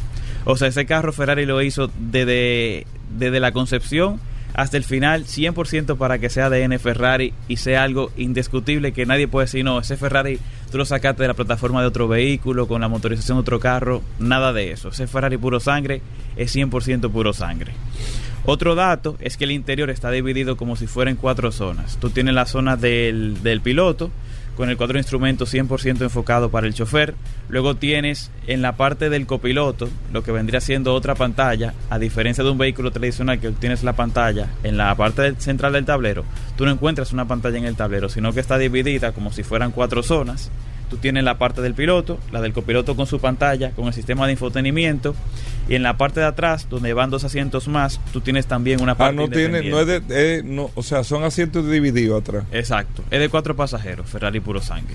[0.44, 2.86] O sea, ese carro Ferrari lo hizo desde,
[3.18, 4.20] desde la concepción
[4.54, 9.28] hasta el final 100% para que sea DN Ferrari y sea algo indiscutible que nadie
[9.28, 10.38] puede decir, no, ese Ferrari
[10.70, 14.02] tú lo sacaste de la plataforma de otro vehículo, con la motorización de otro carro,
[14.18, 14.88] nada de eso.
[14.88, 16.00] Ese Ferrari puro sangre
[16.36, 17.72] es 100% puro sangre.
[18.50, 21.98] Otro dato es que el interior está dividido como si fueran cuatro zonas.
[21.98, 24.10] Tú tienes la zona del, del piloto,
[24.56, 27.14] con el cuadro de instrumentos 100% enfocado para el chofer.
[27.50, 32.42] Luego tienes en la parte del copiloto lo que vendría siendo otra pantalla, a diferencia
[32.42, 36.24] de un vehículo tradicional que tienes la pantalla en la parte central del tablero.
[36.56, 39.72] Tú no encuentras una pantalla en el tablero, sino que está dividida como si fueran
[39.72, 40.50] cuatro zonas.
[40.90, 44.26] Tú tienes la parte del piloto, la del copiloto con su pantalla, con el sistema
[44.26, 45.14] de infotenimiento.
[45.68, 48.92] Y en la parte de atrás, donde van dos asientos más, tú tienes también una
[48.92, 52.44] Ah, parte no tiene, no es de, eh, no, o sea, son asientos divididos atrás.
[52.52, 53.02] Exacto.
[53.10, 54.94] Es de cuatro pasajeros, Ferrari puro sangre.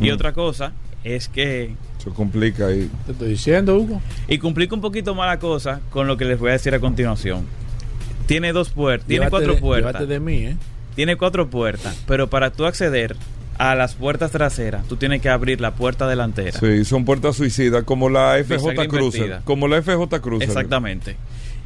[0.00, 0.14] Y Mm.
[0.14, 0.72] otra cosa
[1.04, 1.74] es que...
[1.98, 2.90] Se complica ahí.
[3.06, 4.02] Te estoy diciendo, Hugo.
[4.28, 6.80] Y complica un poquito más la cosa con lo que les voy a decir a
[6.80, 7.46] continuación.
[8.26, 10.06] Tiene dos puertas, tiene cuatro puertas.
[10.06, 10.56] de mí, ¿eh?
[10.94, 13.16] Tiene cuatro puertas, pero para tú acceder
[13.58, 16.58] a las puertas traseras, tú tienes que abrir la puerta delantera.
[16.58, 19.40] Sí, son puertas suicidas, como la FJ Cruiser.
[19.44, 20.48] Como la FJ Cruiser.
[20.48, 21.16] Exactamente.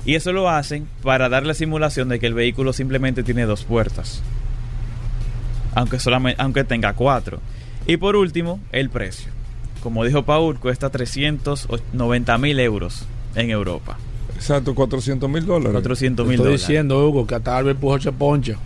[0.05, 3.65] Y eso lo hacen para dar la simulación de que el vehículo simplemente tiene dos
[3.65, 4.23] puertas.
[5.75, 7.41] Aunque, solamente, aunque tenga cuatro.
[7.87, 9.31] Y por último, el precio.
[9.83, 13.97] Como dijo Paul, cuesta 390 mil euros en Europa.
[14.35, 15.73] Exacto, 400 mil dólares.
[15.73, 16.61] 400 Te mil estoy dólares.
[16.67, 18.57] diciendo, Hugo, que hasta Albert Pujol se poncha.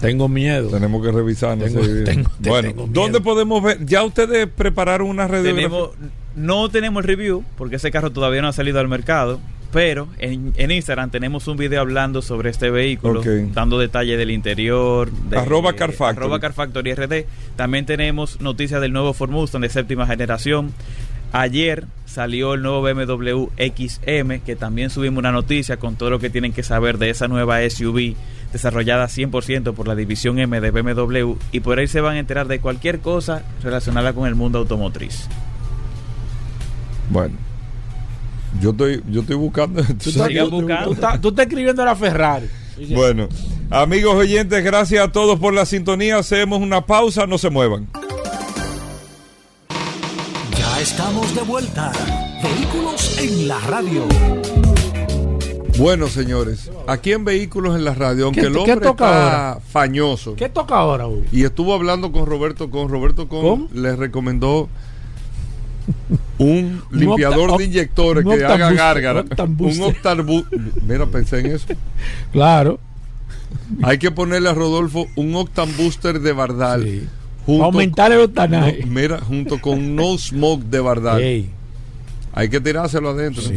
[0.00, 0.68] Tengo miedo.
[0.70, 1.66] Tenemos que revisarnos.
[1.68, 2.04] Tengo- sí.
[2.04, 3.00] tengo- te- bueno, tengo miedo.
[3.02, 3.84] ¿dónde podemos ver?
[3.84, 5.68] Ya ustedes prepararon una radiografía.
[5.68, 5.90] Tenemos,
[6.36, 9.40] no tenemos el review porque ese carro todavía no ha salido al mercado.
[9.72, 13.22] Pero en, en Instagram tenemos un video hablando sobre este vehículo,
[13.54, 15.12] dando detalles del interior.
[15.12, 16.24] De, Arroba Car Factory.
[16.24, 17.24] arroba Car Factory RD.
[17.54, 20.72] También tenemos noticias del nuevo Ford Mustang de séptima generación.
[21.32, 26.30] Ayer salió el nuevo BMW XM, que también subimos una noticia con todo lo que
[26.30, 28.16] tienen que saber de esa nueva SUV
[28.52, 32.48] desarrollada 100% por la división M de BMW y por ahí se van a enterar
[32.48, 35.26] de cualquier cosa relacionada con el mundo automotriz.
[37.10, 37.36] Bueno,
[38.60, 39.82] yo estoy, yo estoy buscando.
[39.82, 40.84] Tú estás, buscando.
[40.86, 42.46] tú estás- tú estás escribiendo a la Ferrari.
[42.94, 43.28] Bueno,
[43.68, 46.16] amigos oyentes, gracias a todos por la sintonía.
[46.16, 47.86] Hacemos una pausa, no se muevan.
[50.80, 51.92] estamos de vuelta.
[52.42, 54.06] Vehículos en la radio.
[55.80, 59.60] Bueno, señores, aquí en Vehículos en la Radio, aunque ¿Qué- el hombre toca está ahora?
[59.66, 61.24] fañoso ¿Qué toca ahora, Hugo?
[61.32, 64.68] y estuvo hablando con Roberto con Roberto con le recomendó
[66.38, 69.24] un limpiador de inyectores que haga gárgara.
[69.58, 70.44] Un octarbu
[70.86, 71.66] Mira, pensé en eso.
[72.32, 72.78] Claro.
[73.82, 77.08] Hay que ponerle a Rodolfo un octambuster de Bardal.
[77.46, 78.80] Aumentar el octanaje.
[78.84, 81.20] No, mira, junto con un no smoke de Bardal.
[81.22, 81.50] Ey.
[82.32, 83.42] Hay que tirárselo adentro.
[83.42, 83.54] Sí,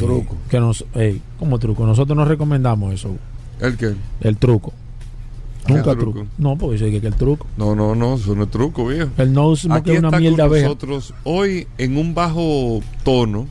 [0.50, 0.86] Que nos,
[1.40, 1.86] como truco.
[1.86, 3.16] Nosotros no recomendamos eso.
[3.60, 3.94] ¿El qué?
[4.22, 4.74] El truco.
[5.66, 6.12] ¿Qué Nunca truco?
[6.12, 6.28] truco.
[6.38, 7.48] No, porque dice que, que el truco.
[7.56, 9.10] No, no, no, eso no es truco, viejo.
[9.18, 13.48] El no smoke Aquí es una está mierda con nosotros hoy en un bajo tono,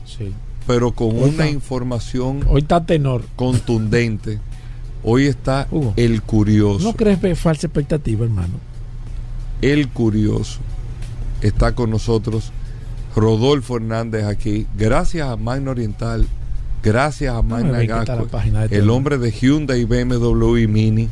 [0.67, 3.23] pero con Hoy una está- información Hoy está tenor.
[3.35, 4.39] contundente.
[5.03, 6.83] Hoy está el curioso.
[6.83, 8.53] ¿No crees falsa expectativa, hermano?
[9.61, 10.59] El curioso.
[11.41, 12.51] Está con nosotros
[13.15, 14.65] Rodolfo Hernández aquí.
[14.77, 16.27] Gracias a Magna Oriental.
[16.83, 18.27] Gracias a Magna la Gasco,
[18.69, 21.09] El hombre de Hyundai, BMW y Mini.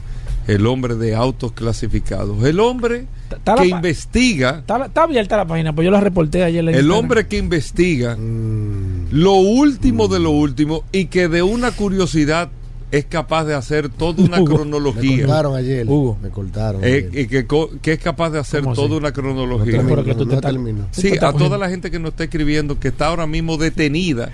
[0.48, 2.44] El hombre de autos clasificados.
[2.44, 4.58] El hombre Está la que investiga.
[4.60, 6.64] Está, está abierta la página, pues yo la reporté ayer.
[6.64, 6.98] en El Instagram.
[7.00, 9.08] hombre que investiga Mm.
[9.12, 12.50] lo último de lo último y que de una curiosidad
[12.92, 15.16] es capaz de hacer toda una Hugo, cronología.
[15.18, 15.88] Me cortaron ayer.
[15.88, 16.18] Hugo.
[16.22, 16.84] Me cortaron.
[16.84, 17.20] Eh, ayer.
[17.20, 18.96] y que, co- que es capaz de hacer ¿Cómo toda así?
[18.98, 19.82] una cronología.
[19.82, 20.88] No que tú te no.
[20.92, 24.30] Sí, te a toda la gente que nos está escribiendo, que está ahora mismo detenida,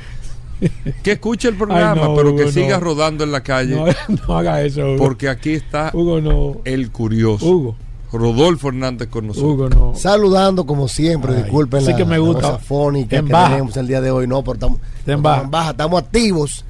[1.04, 2.52] que escuche el programa, Ay, no, pero Hugo, que no.
[2.52, 3.76] siga rodando en la calle.
[3.76, 3.86] No,
[4.28, 4.98] no haga eso, Hugo.
[4.98, 6.58] Porque aquí está Hugo, no.
[6.66, 7.46] el curioso.
[7.46, 7.76] Hugo.
[8.12, 9.52] Rodolfo Hernández con nosotros.
[9.54, 9.94] Hugo, no.
[9.96, 12.52] Saludando como siempre, Ay, disculpen sí la, que me la gusta.
[12.52, 13.50] voz afónica En que baja.
[13.50, 16.66] tenemos el día de hoy, no, pero estamos, en baja, estamos activos.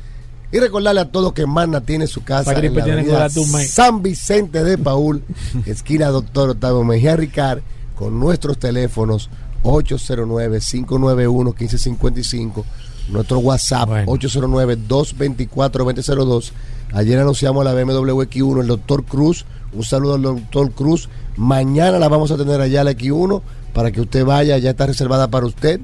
[0.51, 3.27] Y recordarle a todos que Magna tiene su casa en la que avenida.
[3.29, 5.21] San Vicente de Paul,
[5.65, 7.59] esquina Doctor Octavio Mejía Ricard,
[7.95, 9.29] con nuestros teléfonos
[9.63, 12.63] 809-591-1555,
[13.09, 16.51] nuestro WhatsApp 809-224-2002.
[16.93, 19.45] Ayer anunciamos la BMW X1, el doctor Cruz.
[19.73, 21.09] Un saludo al doctor Cruz.
[21.35, 23.41] Mañana la vamos a tener allá la X1
[23.73, 25.81] para que usted vaya, ya está reservada para usted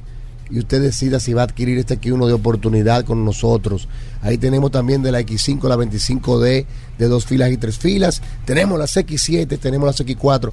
[0.49, 3.88] y usted decida si va a adquirir este X1 de oportunidad con nosotros.
[4.22, 6.65] Ahí tenemos también de la X5, la 25D,
[6.98, 8.22] de dos filas y tres filas.
[8.45, 10.52] Tenemos las X7, tenemos las X4.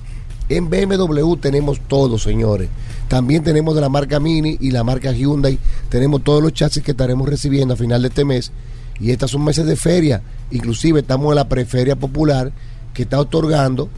[0.49, 2.69] En BMW tenemos todo, señores.
[3.09, 5.59] También tenemos de la marca Mini y la marca Hyundai.
[5.89, 8.53] Tenemos todos los chasis que estaremos recibiendo a final de este mes.
[8.99, 10.23] Y estas son meses de feria.
[10.51, 12.53] Inclusive estamos en la preferia popular
[12.95, 13.89] que está otorgando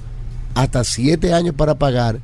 [0.55, 2.21] hasta siete años para pagar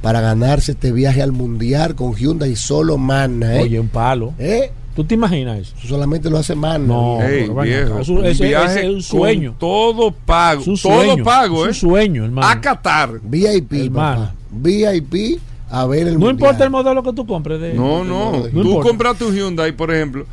[0.00, 3.56] para ganarse este viaje al mundial con Hyundai solo Magna.
[3.56, 3.62] ¿eh?
[3.62, 4.32] Oye, un palo.
[4.38, 4.72] ¿Eh?
[4.94, 5.74] ¿Tú te imaginas eso?
[5.86, 6.86] Solamente lo hace Magna.
[6.86, 9.54] No, Ey, pero ven viejo, eso- un ese- viaje ese es un con sueño.
[9.58, 10.62] todo pago.
[10.82, 11.86] Todo pago, es ¿eh?
[11.86, 12.46] un sueño, hermano.
[12.48, 13.20] A Qatar.
[13.22, 14.20] VIP, Hermano.
[14.22, 14.34] papá.
[14.50, 15.40] VIP
[15.70, 16.32] a ver el No mundial.
[16.32, 17.60] importa el modelo que tú compres.
[17.60, 18.32] De, No, no.
[18.32, 18.88] no Tú importa.
[18.88, 20.26] compraste un Hyundai, por ejemplo,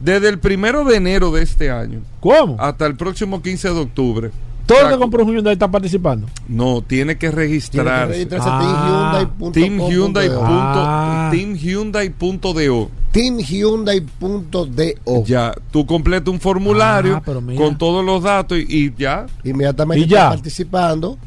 [0.00, 2.00] desde el primero de enero de este año.
[2.18, 2.56] ¿Cómo?
[2.58, 4.30] Hasta el próximo 15 de octubre.
[4.66, 6.26] Todo el que compró un Hyundai está participando.
[6.48, 8.14] No, tiene que registrarse.
[8.14, 10.42] Tiene que registrarse ah, teamhyundai.com.do.
[10.46, 11.28] Ah.
[11.32, 12.90] Teamhyundai.do.
[13.12, 15.24] Teamhyundai.do.
[15.24, 17.22] Ya, tú completas un formulario Ah,
[17.56, 19.26] con todos los datos y, y ya.
[19.44, 20.18] Inmediatamente Y ya.
[20.18, 21.18] está participando.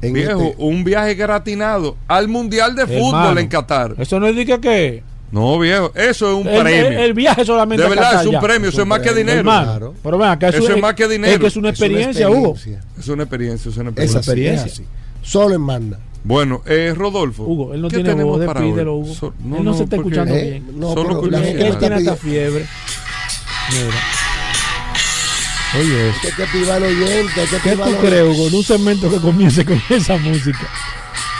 [0.00, 3.94] En Viejo, este- un viaje gratinado al Mundial de Fútbol en Qatar.
[3.98, 5.02] Eso no que, que
[5.32, 6.86] No, viejo, eso es un el, premio.
[6.88, 8.40] el- el viaje solamente de verdad, es un ya.
[8.40, 9.38] premio, eso es más que dinero.
[9.38, 9.94] Hermano, Claro.
[10.02, 11.32] pero ven acá, Eso es más que dinero.
[11.32, 12.54] Es que es una Es una experiencia, Hugo.
[12.98, 14.20] Es una experiencia, es una Es experiencia.
[14.20, 14.84] así, experiencia.
[14.84, 15.28] es.
[15.30, 15.98] Solo en Manda.
[16.24, 17.44] Bueno, eh, Rodolfo.
[17.44, 19.02] Hugo, él no ¿qué tiene tenemos voz, para despídelo, hoy?
[19.04, 19.14] Hugo.
[19.14, 20.78] So- Él no se está escuchando Eh, bien.
[20.78, 22.66] no, Solo pero la Él, tiene hasta fiebre.
[23.72, 23.96] Mira.
[25.80, 26.18] Oye, eso.
[26.24, 28.48] Hay que activar oyente, hay que ¿Qué tú crees, Hugo?
[28.48, 30.68] En un segmento que comience con esa música.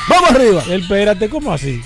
[0.09, 0.65] ¡Vamos arriba!
[0.71, 1.83] Espérate, ¿cómo así?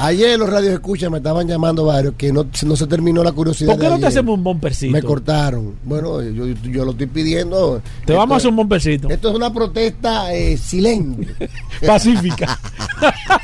[0.00, 3.72] Ayer los radios escucha me estaban llamando varios que no, no se terminó la curiosidad.
[3.72, 4.92] ¿Por qué no te hacemos un bumpercito?
[4.92, 5.74] Me cortaron.
[5.84, 7.82] Bueno, yo, yo lo estoy pidiendo.
[8.06, 9.08] Te vamos a hacer un bumpercito.
[9.10, 11.50] Esto es una protesta eh, silente.
[11.86, 12.58] Pacífica.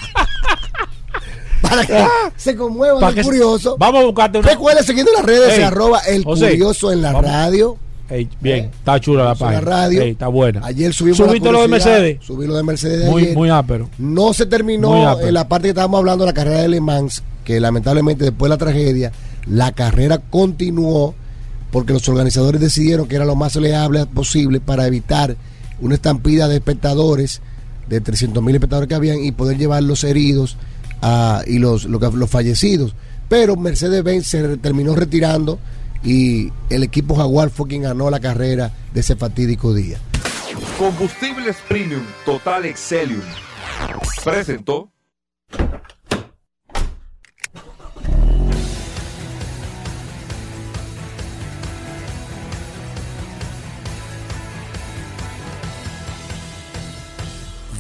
[1.61, 2.07] para que
[2.37, 3.77] se conmuevan Pa' el curioso.
[3.79, 4.49] Vamos a buscarte una.
[4.49, 7.31] Recuerda siguiendo las redes, Ey, se arroba el José, curioso en la vamos.
[7.31, 7.79] radio.
[8.09, 9.61] Ey, bien, está chula la en la página.
[9.63, 10.03] radio.
[10.03, 10.61] Ey, está buena.
[10.65, 12.19] Ayer subimos ¿Subiste lo de Mercedes?
[12.23, 13.35] Subí lo de Mercedes de Muy, ayer.
[13.37, 13.89] muy ápero.
[13.99, 17.23] No se terminó en la parte que estábamos hablando de la carrera de Le Mans,
[17.45, 19.13] que lamentablemente después de la tragedia,
[19.47, 21.15] la carrera continuó
[21.71, 25.37] porque los organizadores decidieron que era lo más leable posible para evitar
[25.81, 27.41] una estampida de espectadores,
[27.89, 30.57] de 300 mil espectadores que habían, y poder llevar los heridos
[31.03, 32.95] ah, y los, los, los fallecidos.
[33.29, 35.59] Pero Mercedes-Benz se terminó retirando
[36.05, 39.99] y el equipo Jaguar fue quien ganó la carrera de ese fatídico día.
[40.79, 43.23] Combustibles Premium Total Excelium.
[44.23, 44.91] Presentó.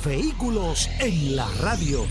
[0.04, 2.06] Vehículos en la radio.